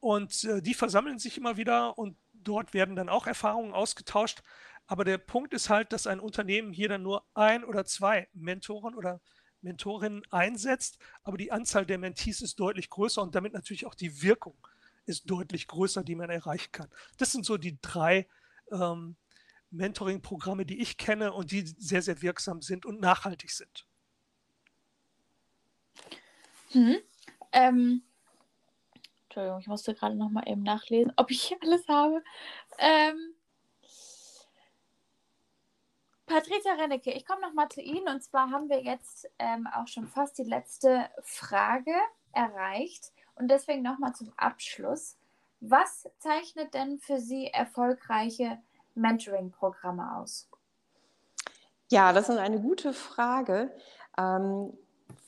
Und 0.00 0.44
äh, 0.44 0.62
die 0.62 0.74
versammeln 0.74 1.18
sich 1.18 1.38
immer 1.38 1.56
wieder 1.56 1.96
und 1.96 2.16
dort 2.32 2.74
werden 2.74 2.96
dann 2.96 3.08
auch 3.08 3.26
Erfahrungen 3.26 3.72
ausgetauscht. 3.72 4.42
Aber 4.86 5.04
der 5.04 5.18
Punkt 5.18 5.54
ist 5.54 5.70
halt, 5.70 5.92
dass 5.92 6.06
ein 6.06 6.20
Unternehmen 6.20 6.72
hier 6.72 6.88
dann 6.88 7.02
nur 7.02 7.24
ein 7.34 7.64
oder 7.64 7.84
zwei 7.84 8.28
Mentoren 8.32 8.94
oder 8.94 9.20
Mentorinnen 9.60 10.22
einsetzt, 10.30 10.98
aber 11.22 11.36
die 11.36 11.52
Anzahl 11.52 11.86
der 11.86 11.98
Mentees 11.98 12.42
ist 12.42 12.58
deutlich 12.58 12.90
größer 12.90 13.22
und 13.22 13.34
damit 13.34 13.52
natürlich 13.52 13.86
auch 13.86 13.94
die 13.94 14.22
Wirkung 14.22 14.66
ist 15.06 15.30
deutlich 15.30 15.66
größer, 15.66 16.04
die 16.04 16.14
man 16.14 16.30
erreichen 16.30 16.72
kann. 16.72 16.88
Das 17.18 17.32
sind 17.32 17.44
so 17.44 17.56
die 17.56 17.78
drei 17.80 18.28
ähm, 18.70 19.16
Mentoring-Programme, 19.70 20.66
die 20.66 20.80
ich 20.80 20.96
kenne 20.96 21.32
und 21.32 21.50
die 21.50 21.66
sehr, 21.66 22.02
sehr 22.02 22.22
wirksam 22.22 22.62
sind 22.62 22.86
und 22.86 23.00
nachhaltig 23.00 23.50
sind. 23.50 23.86
Hm. 26.72 26.96
Ähm, 27.52 28.02
Entschuldigung, 29.24 29.60
ich 29.60 29.66
musste 29.66 29.94
gerade 29.94 30.14
noch 30.14 30.30
mal 30.30 30.46
eben 30.46 30.62
nachlesen, 30.62 31.12
ob 31.16 31.30
ich 31.30 31.56
alles 31.62 31.86
habe. 31.88 32.22
Ähm, 32.78 33.34
Patricia 36.26 36.72
Rennecke, 36.74 37.12
ich 37.12 37.26
komme 37.26 37.42
noch 37.42 37.52
mal 37.52 37.68
zu 37.68 37.82
Ihnen 37.82 38.08
und 38.08 38.22
zwar 38.22 38.50
haben 38.50 38.68
wir 38.70 38.82
jetzt 38.82 39.28
ähm, 39.38 39.66
auch 39.66 39.86
schon 39.86 40.06
fast 40.06 40.38
die 40.38 40.44
letzte 40.44 41.10
Frage 41.22 41.94
erreicht. 42.32 43.12
Und 43.42 43.48
deswegen 43.48 43.82
nochmal 43.82 44.14
zum 44.14 44.32
Abschluss. 44.36 45.16
Was 45.58 46.08
zeichnet 46.20 46.74
denn 46.74 47.00
für 47.00 47.18
Sie 47.18 47.48
erfolgreiche 47.48 48.58
Mentoring-Programme 48.94 50.14
aus? 50.16 50.48
Ja, 51.90 52.12
das 52.12 52.28
ist 52.28 52.38
eine 52.38 52.60
gute 52.60 52.92
Frage. 52.92 53.74
Ähm, 54.16 54.72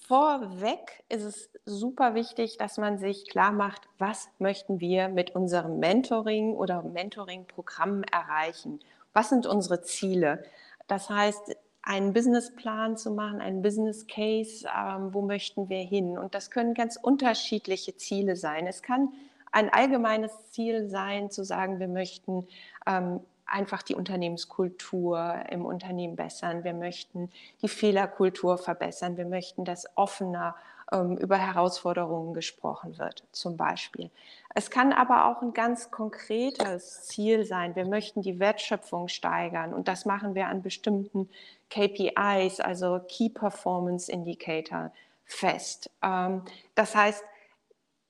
vorweg 0.06 1.02
ist 1.08 1.24
es 1.24 1.50
super 1.64 2.14
wichtig, 2.14 2.56
dass 2.56 2.78
man 2.78 2.98
sich 2.98 3.28
klar 3.28 3.50
macht, 3.50 3.88
was 3.98 4.28
möchten 4.38 4.78
wir 4.78 5.08
mit 5.08 5.34
unserem 5.34 5.80
Mentoring 5.80 6.54
oder 6.54 6.84
Mentoring-Programm 6.84 8.04
erreichen? 8.04 8.78
Was 9.12 9.30
sind 9.30 9.44
unsere 9.44 9.82
Ziele? 9.82 10.44
Das 10.86 11.10
heißt, 11.10 11.56
einen 11.84 12.14
Businessplan 12.14 12.96
zu 12.96 13.10
machen, 13.10 13.40
einen 13.40 13.62
Business 13.62 14.06
Case, 14.06 14.66
ähm, 14.66 15.12
wo 15.12 15.22
möchten 15.22 15.68
wir 15.68 15.82
hin. 15.82 16.16
Und 16.16 16.34
das 16.34 16.50
können 16.50 16.74
ganz 16.74 16.96
unterschiedliche 16.96 17.96
Ziele 17.96 18.36
sein. 18.36 18.66
Es 18.66 18.82
kann 18.82 19.12
ein 19.52 19.70
allgemeines 19.70 20.32
Ziel 20.50 20.88
sein, 20.88 21.30
zu 21.30 21.44
sagen, 21.44 21.78
wir 21.78 21.88
möchten 21.88 22.48
ähm, 22.86 23.20
einfach 23.46 23.82
die 23.82 23.94
Unternehmenskultur 23.94 25.34
im 25.50 25.66
Unternehmen 25.66 26.16
bessern. 26.16 26.64
Wir 26.64 26.72
möchten 26.72 27.30
die 27.60 27.68
Fehlerkultur 27.68 28.56
verbessern. 28.56 29.18
Wir 29.18 29.26
möchten, 29.26 29.66
dass 29.66 29.86
offener 29.94 30.56
über 30.92 31.38
Herausforderungen 31.38 32.34
gesprochen 32.34 32.98
wird, 32.98 33.24
zum 33.32 33.56
Beispiel. 33.56 34.10
Es 34.54 34.70
kann 34.70 34.92
aber 34.92 35.26
auch 35.26 35.42
ein 35.42 35.52
ganz 35.52 35.90
konkretes 35.90 37.02
Ziel 37.04 37.44
sein. 37.44 37.74
Wir 37.74 37.86
möchten 37.86 38.22
die 38.22 38.38
Wertschöpfung 38.38 39.08
steigern 39.08 39.74
und 39.74 39.88
das 39.88 40.04
machen 40.04 40.34
wir 40.34 40.46
an 40.46 40.62
bestimmten 40.62 41.28
KPIs, 41.70 42.60
also 42.60 43.00
Key 43.08 43.30
Performance 43.30 44.10
Indicator, 44.12 44.92
fest. 45.24 45.90
Ähm, 46.02 46.42
das 46.74 46.94
heißt, 46.94 47.24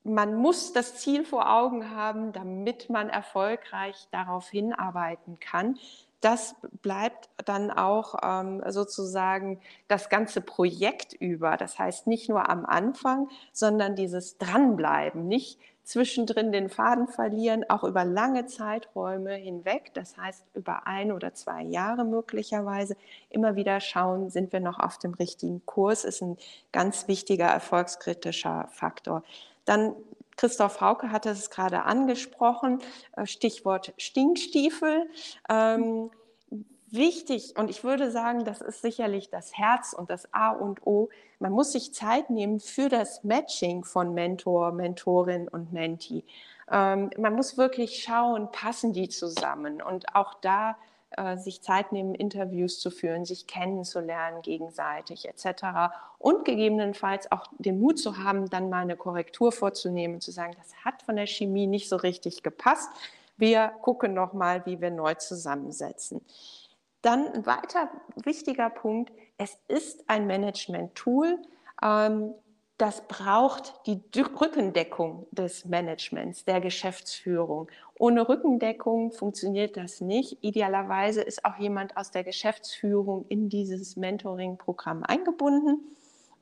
man 0.03 0.35
muss 0.35 0.71
das 0.71 0.97
Ziel 0.97 1.25
vor 1.25 1.51
Augen 1.51 1.89
haben, 1.89 2.31
damit 2.31 2.89
man 2.91 3.09
erfolgreich 3.09 4.07
darauf 4.11 4.49
hinarbeiten 4.49 5.39
kann. 5.39 5.79
Das 6.25 6.55
bleibt 6.81 7.29
dann 7.45 7.69
auch 7.69 8.15
ähm, 8.23 8.63
sozusagen 8.69 9.59
das 9.87 10.09
ganze 10.09 10.41
Projekt 10.41 11.13
über. 11.13 11.55
Das 11.55 11.77
heißt 11.77 12.07
nicht 12.07 12.29
nur 12.29 12.49
am 12.49 12.65
Anfang, 12.65 13.29
sondern 13.53 13.95
dieses 13.95 14.39
Dranbleiben, 14.39 15.27
nicht 15.27 15.59
zwischendrin 15.83 16.51
den 16.51 16.69
Faden 16.69 17.07
verlieren, 17.07 17.63
auch 17.69 17.83
über 17.83 18.03
lange 18.05 18.47
Zeiträume 18.47 19.35
hinweg, 19.35 19.91
das 19.93 20.17
heißt 20.17 20.43
über 20.55 20.87
ein 20.87 21.11
oder 21.11 21.35
zwei 21.35 21.61
Jahre 21.61 22.05
möglicherweise, 22.05 22.97
immer 23.29 23.55
wieder 23.55 23.79
schauen, 23.79 24.31
sind 24.31 24.51
wir 24.51 24.61
noch 24.61 24.79
auf 24.79 24.97
dem 24.97 25.13
richtigen 25.13 25.63
Kurs, 25.67 26.05
ist 26.05 26.23
ein 26.23 26.37
ganz 26.71 27.07
wichtiger 27.07 27.45
erfolgskritischer 27.45 28.67
Faktor. 28.71 29.21
Dann 29.65 29.93
Christoph 30.37 30.81
Hauke 30.81 31.11
hatte 31.11 31.29
es 31.29 31.49
gerade 31.49 31.83
angesprochen, 31.83 32.79
äh, 33.15 33.25
Stichwort 33.25 33.93
Stinkstiefel. 33.97 35.09
Ähm, 35.49 36.11
wichtig 36.91 37.55
und 37.57 37.69
ich 37.69 37.83
würde 37.83 38.11
sagen, 38.11 38.45
das 38.45 38.61
ist 38.61 38.81
sicherlich 38.81 39.29
das 39.29 39.57
Herz 39.57 39.93
und 39.93 40.09
das 40.09 40.33
A 40.33 40.51
und 40.51 40.85
O. 40.85 41.09
Man 41.39 41.51
muss 41.51 41.71
sich 41.71 41.93
Zeit 41.93 42.29
nehmen 42.29 42.59
für 42.59 42.89
das 42.89 43.23
Matching 43.23 43.83
von 43.83 44.13
Mentor, 44.13 44.71
Mentorin 44.71 45.47
und 45.47 45.73
Mentee. 45.73 46.23
Ähm, 46.71 47.09
man 47.17 47.35
muss 47.35 47.57
wirklich 47.57 48.03
schauen, 48.03 48.51
passen 48.51 48.93
die 48.93 49.09
zusammen 49.09 49.81
und 49.81 50.15
auch 50.15 50.33
da 50.35 50.77
äh, 51.17 51.37
sich 51.37 51.61
Zeit 51.61 51.91
nehmen, 51.91 52.15
Interviews 52.15 52.79
zu 52.79 52.91
führen, 52.91 53.25
sich 53.25 53.47
kennenzulernen 53.47 54.41
gegenseitig 54.41 55.27
etc. 55.27 55.93
Und 56.17 56.45
gegebenenfalls 56.45 57.31
auch 57.31 57.47
den 57.57 57.79
Mut 57.79 57.99
zu 57.99 58.17
haben, 58.17 58.49
dann 58.49 58.69
mal 58.69 58.81
eine 58.81 58.95
Korrektur 58.95 59.51
vorzunehmen 59.51 60.15
und 60.15 60.21
zu 60.21 60.31
sagen, 60.31 60.53
das 60.57 60.73
hat 60.83 61.03
von 61.03 61.15
der 61.15 61.27
Chemie 61.27 61.67
nicht 61.67 61.89
so 61.89 61.95
richtig 61.95 62.43
gepasst. 62.43 62.89
Wir 63.37 63.69
gucken 63.81 64.13
noch 64.13 64.33
mal, 64.33 64.65
wie 64.65 64.79
wir 64.81 64.91
neu 64.91 65.13
zusammensetzen. 65.15 66.21
Dann 67.01 67.27
ein 67.33 67.45
weiter 67.45 67.89
wichtiger 68.15 68.69
Punkt, 68.69 69.11
es 69.37 69.57
ist 69.67 70.09
ein 70.09 70.25
Management-Tool. 70.27 71.37
Ähm, 71.83 72.33
das 72.77 73.07
braucht 73.07 73.73
die 73.85 74.01
Rückendeckung 74.17 75.27
des 75.31 75.65
Managements, 75.65 76.43
der 76.43 76.59
Geschäftsführung. 76.59 77.69
Ohne 77.97 78.27
Rückendeckung 78.27 79.11
funktioniert 79.11 79.77
das 79.77 80.01
nicht. 80.01 80.37
Idealerweise 80.41 81.21
ist 81.21 81.45
auch 81.45 81.57
jemand 81.57 81.95
aus 81.95 82.11
der 82.11 82.25
Geschäftsführung 82.25 83.25
in 83.29 83.47
dieses 83.47 83.95
Mentoring-Programm 83.95 85.03
eingebunden. 85.03 85.95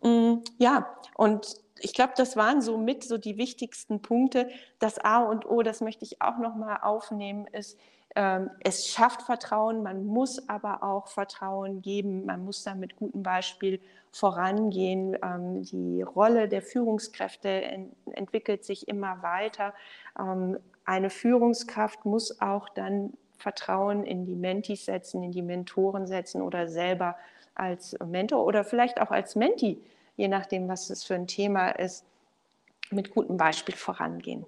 Mm, 0.04 0.44
ja, 0.58 0.88
und 1.16 1.56
ich 1.80 1.94
glaube, 1.94 2.14
das 2.16 2.38
waren 2.38 2.62
so 2.62 2.78
mit 2.78 3.04
so 3.04 3.18
die 3.18 3.38
wichtigsten 3.38 4.02
Punkte. 4.02 4.50
Das 4.80 5.00
A 5.00 5.24
und 5.24 5.46
O, 5.46 5.64
das 5.64 5.82
möchte 5.82 6.06
ich 6.06 6.22
auch 6.22 6.38
noch 6.38 6.56
mal 6.56 6.78
aufnehmen, 6.78 7.48
ist 7.48 7.78
ähm, 8.16 8.52
es 8.64 8.88
schafft 8.88 9.24
Vertrauen, 9.24 9.82
man 9.82 10.06
muss 10.06 10.48
aber 10.48 10.84
auch 10.84 11.08
Vertrauen 11.08 11.82
geben, 11.82 12.26
man 12.26 12.46
muss 12.46 12.64
da 12.64 12.76
mit 12.76 12.96
gutem 12.96 13.24
Beispiel 13.24 13.80
vorangehen. 14.12 15.18
Ähm, 15.24 15.64
die 15.64 16.04
Rolle 16.04 16.48
der 16.48 16.62
Führungskräfte 16.62 17.50
entwickelt 18.12 18.66
sich 18.66 18.88
immer 18.88 19.24
weiter. 19.24 19.74
Ähm, 20.20 20.60
eine 20.86 21.10
Führungskraft 21.10 22.06
muss 22.06 22.40
auch 22.40 22.70
dann 22.70 23.14
Vertrauen 23.38 24.04
in 24.04 24.26
die 24.26 24.36
Mentis 24.36 24.86
setzen, 24.86 25.24
in 25.24 25.32
die 25.32 25.42
Mentoren 25.42 26.06
setzen 26.06 26.42
oder 26.42 26.68
selber 26.68 27.16
als 27.56 27.98
Mentor 28.06 28.46
oder 28.46 28.64
vielleicht 28.64 29.02
auch 29.02 29.12
als 29.12 29.36
Menti, 29.36 29.82
je 30.16 30.28
nachdem, 30.28 30.68
was 30.68 30.90
es 30.90 31.04
für 31.04 31.16
ein 31.16 31.28
Thema 31.28 31.70
ist, 31.70 32.06
mit 32.92 33.12
gutem 33.12 33.38
Beispiel 33.38 33.76
vorangehen. 33.76 34.46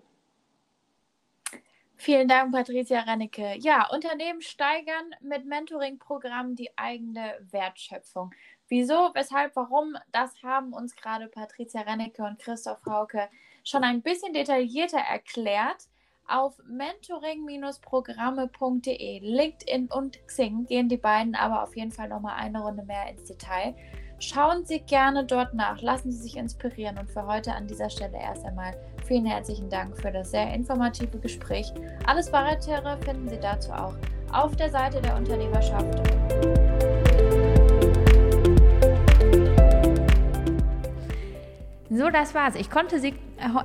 Vielen 1.97 2.28
Dank, 2.28 2.51
Patricia 2.51 3.01
Rennecke. 3.01 3.56
Ja, 3.58 3.88
Unternehmen 3.91 4.41
steigern 4.41 5.15
mit 5.21 5.45
Mentoring-Programmen 5.45 6.56
die 6.56 6.75
eigene 6.78 7.36
Wertschöpfung. 7.51 8.32
Wieso, 8.67 9.12
weshalb, 9.13 9.56
warum, 9.56 9.95
das 10.12 10.41
haben 10.43 10.73
uns 10.73 10.95
gerade 10.95 11.28
Patricia 11.28 11.82
Rennecke 11.82 12.23
und 12.23 12.39
Christoph 12.39 12.84
Hauke 12.86 13.30
schon 13.63 13.84
ein 13.84 14.01
bisschen 14.01 14.34
detaillierter 14.34 14.99
erklärt. 14.99 15.88
Auf 16.28 16.58
mentoring-programme.de, 16.67 19.19
LinkedIn 19.19 19.91
und 19.91 20.28
Xing 20.28 20.65
gehen 20.65 20.89
die 20.89 20.97
beiden 20.97 21.36
aber 21.36 21.62
auf 21.63 21.78
jeden 21.78 21.91
Fall 21.91 22.10
nochmal 22.10 22.38
eine 22.38 22.62
Runde 22.62 22.84
mehr 22.84 23.08
ins 23.10 23.25
Detail. 23.25 23.75
Schauen 24.19 24.65
Sie 24.65 24.80
gerne 24.80 25.25
dort 25.25 25.54
nach, 25.54 25.82
lassen 25.82 26.10
Sie 26.10 26.19
sich 26.19 26.38
inspirieren 26.38 26.97
und 26.97 27.12
für 27.12 27.28
heute 27.28 27.54
an 27.54 27.67
dieser 27.67 27.89
Stelle 27.89 28.17
erst 28.17 28.45
einmal 28.45 28.73
vielen 29.06 29.25
herzlichen 29.25 29.69
Dank 29.69 29.97
für 29.97 30.10
das 30.10 30.32
sehr 30.32 30.54
informative 30.54 31.19
Gespräch. 31.19 31.73
Alles 32.06 32.32
weitere 32.32 32.97
finden 33.04 33.28
Sie 33.28 33.39
dazu 33.39 33.71
auch 33.73 33.93
auf 34.32 34.56
der 34.56 34.69
Seite 34.69 35.01
der 35.01 35.17
Unternehmerschaft. 35.17 36.01
So, 41.89 42.10
das 42.10 42.34
war's. 42.34 42.56
Ich 42.56 42.69
konnte 42.69 42.99
Sie, 42.99 43.13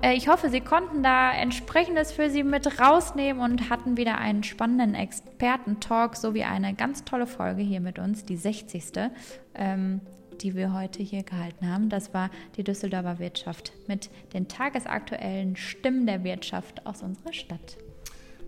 äh, 0.03 0.15
ich 0.15 0.29
hoffe, 0.29 0.51
Sie 0.51 0.61
konnten 0.61 1.05
da 1.05 1.33
entsprechendes 1.33 2.11
für 2.11 2.29
Sie 2.29 2.43
mit 2.43 2.81
rausnehmen 2.81 3.41
und 3.41 3.71
hatten 3.71 3.97
wieder 3.97 4.19
einen 4.19 4.43
spannenden 4.43 4.97
Experten-Talk 4.97 6.17
sowie 6.17 6.43
eine 6.43 6.75
ganz 6.75 7.05
tolle 7.05 7.29
Folge 7.29 7.63
hier 7.63 7.81
mit 7.81 8.01
uns, 8.01 8.25
die 8.25 8.37
60. 8.37 9.11
Ähm, 9.55 10.01
die 10.43 10.55
wir 10.55 10.73
heute 10.73 11.03
hier 11.03 11.23
gehalten 11.23 11.69
haben. 11.71 11.89
Das 11.89 12.15
war 12.15 12.31
die 12.57 12.65
Düsseldorfer 12.65 13.19
Wirtschaft 13.19 13.73
mit 13.87 14.11
den 14.33 14.49
tagesaktuellen 14.49 15.57
Stimmen 15.57 16.07
der 16.07 16.25
Wirtschaft 16.25 16.87
aus 16.87 17.03
unserer 17.03 17.33
Stadt. 17.33 17.79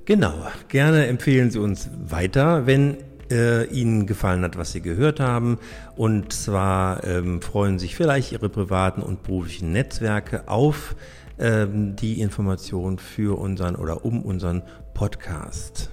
Genau, 0.05 0.35
gerne 0.69 1.07
empfehlen 1.07 1.51
Sie 1.51 1.61
uns 1.61 1.89
weiter, 2.09 2.67
wenn 2.67 2.97
äh, 3.31 3.67
Ihnen 3.67 4.07
gefallen 4.07 4.43
hat, 4.43 4.57
was 4.57 4.73
Sie 4.73 4.81
gehört 4.81 5.21
haben. 5.21 5.59
Und 5.97 6.33
zwar 6.33 7.05
ähm, 7.05 7.41
freuen 7.41 7.79
sich 7.79 7.95
vielleicht 7.95 8.33
Ihre 8.33 8.49
privaten 8.49 9.03
und 9.03 9.23
beruflichen 9.23 9.73
Netzwerke 9.73 10.49
auf 10.49 10.97
ähm, 11.39 11.97
die 11.97 12.21
Information 12.21 12.99
für 12.99 13.39
unseren 13.39 13.77
oder 13.77 14.05
um 14.05 14.23
unseren 14.23 14.63
Podcast. 14.93 15.91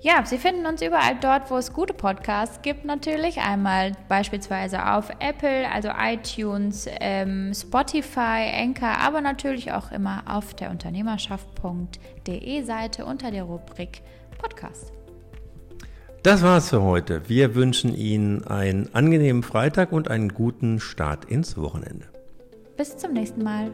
Ja, 0.00 0.24
Sie 0.24 0.38
finden 0.38 0.64
uns 0.64 0.80
überall 0.80 1.16
dort, 1.20 1.50
wo 1.50 1.56
es 1.56 1.72
gute 1.72 1.92
Podcasts 1.92 2.62
gibt, 2.62 2.84
natürlich. 2.84 3.38
Einmal 3.38 3.92
beispielsweise 4.08 4.92
auf 4.92 5.10
Apple, 5.18 5.68
also 5.72 5.88
iTunes, 5.98 6.86
ähm, 7.00 7.52
Spotify, 7.52 8.52
Anchor, 8.54 8.96
aber 9.00 9.20
natürlich 9.20 9.72
auch 9.72 9.90
immer 9.90 10.22
auf 10.26 10.54
der 10.54 10.70
Unternehmerschaft.de 10.70 12.62
Seite 12.62 13.04
unter 13.06 13.32
der 13.32 13.42
Rubrik 13.42 14.02
Podcast. 14.38 14.92
Das 16.22 16.42
war's 16.42 16.70
für 16.70 16.82
heute. 16.82 17.28
Wir 17.28 17.56
wünschen 17.56 17.94
Ihnen 17.94 18.46
einen 18.46 18.94
angenehmen 18.94 19.42
Freitag 19.42 19.92
und 19.92 20.08
einen 20.10 20.28
guten 20.28 20.78
Start 20.78 21.24
ins 21.24 21.56
Wochenende. 21.56 22.06
Bis 22.76 22.96
zum 22.96 23.12
nächsten 23.12 23.42
Mal. 23.42 23.72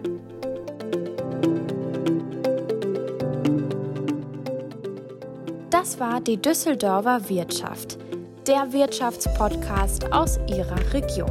Das 5.85 6.01
war 6.01 6.18
die 6.18 6.38
Düsseldorfer 6.38 7.29
Wirtschaft, 7.29 7.99
der 8.47 8.73
Wirtschaftspodcast 8.73 10.11
aus 10.14 10.40
Ihrer 10.47 10.94
Region. 10.94 11.31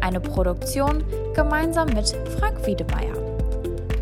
Eine 0.00 0.18
Produktion 0.18 1.04
gemeinsam 1.34 1.88
mit 1.88 2.08
Frank 2.38 2.66
Wiedemeyer. 2.66 3.14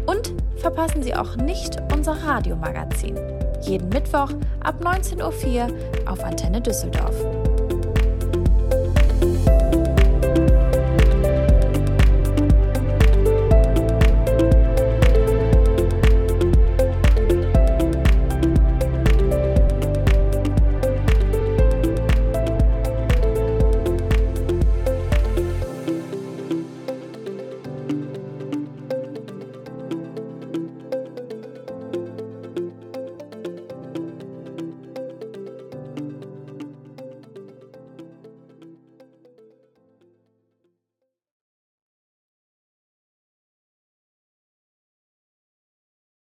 Und 0.07 0.33
verpassen 0.59 1.03
Sie 1.03 1.13
auch 1.13 1.35
nicht 1.35 1.77
unser 1.93 2.13
Radiomagazin. 2.13 3.17
Jeden 3.63 3.89
Mittwoch 3.89 4.31
ab 4.61 4.77
19.04 4.81 5.67
Uhr 5.67 6.09
auf 6.09 6.23
Antenne 6.23 6.61
Düsseldorf. 6.61 7.17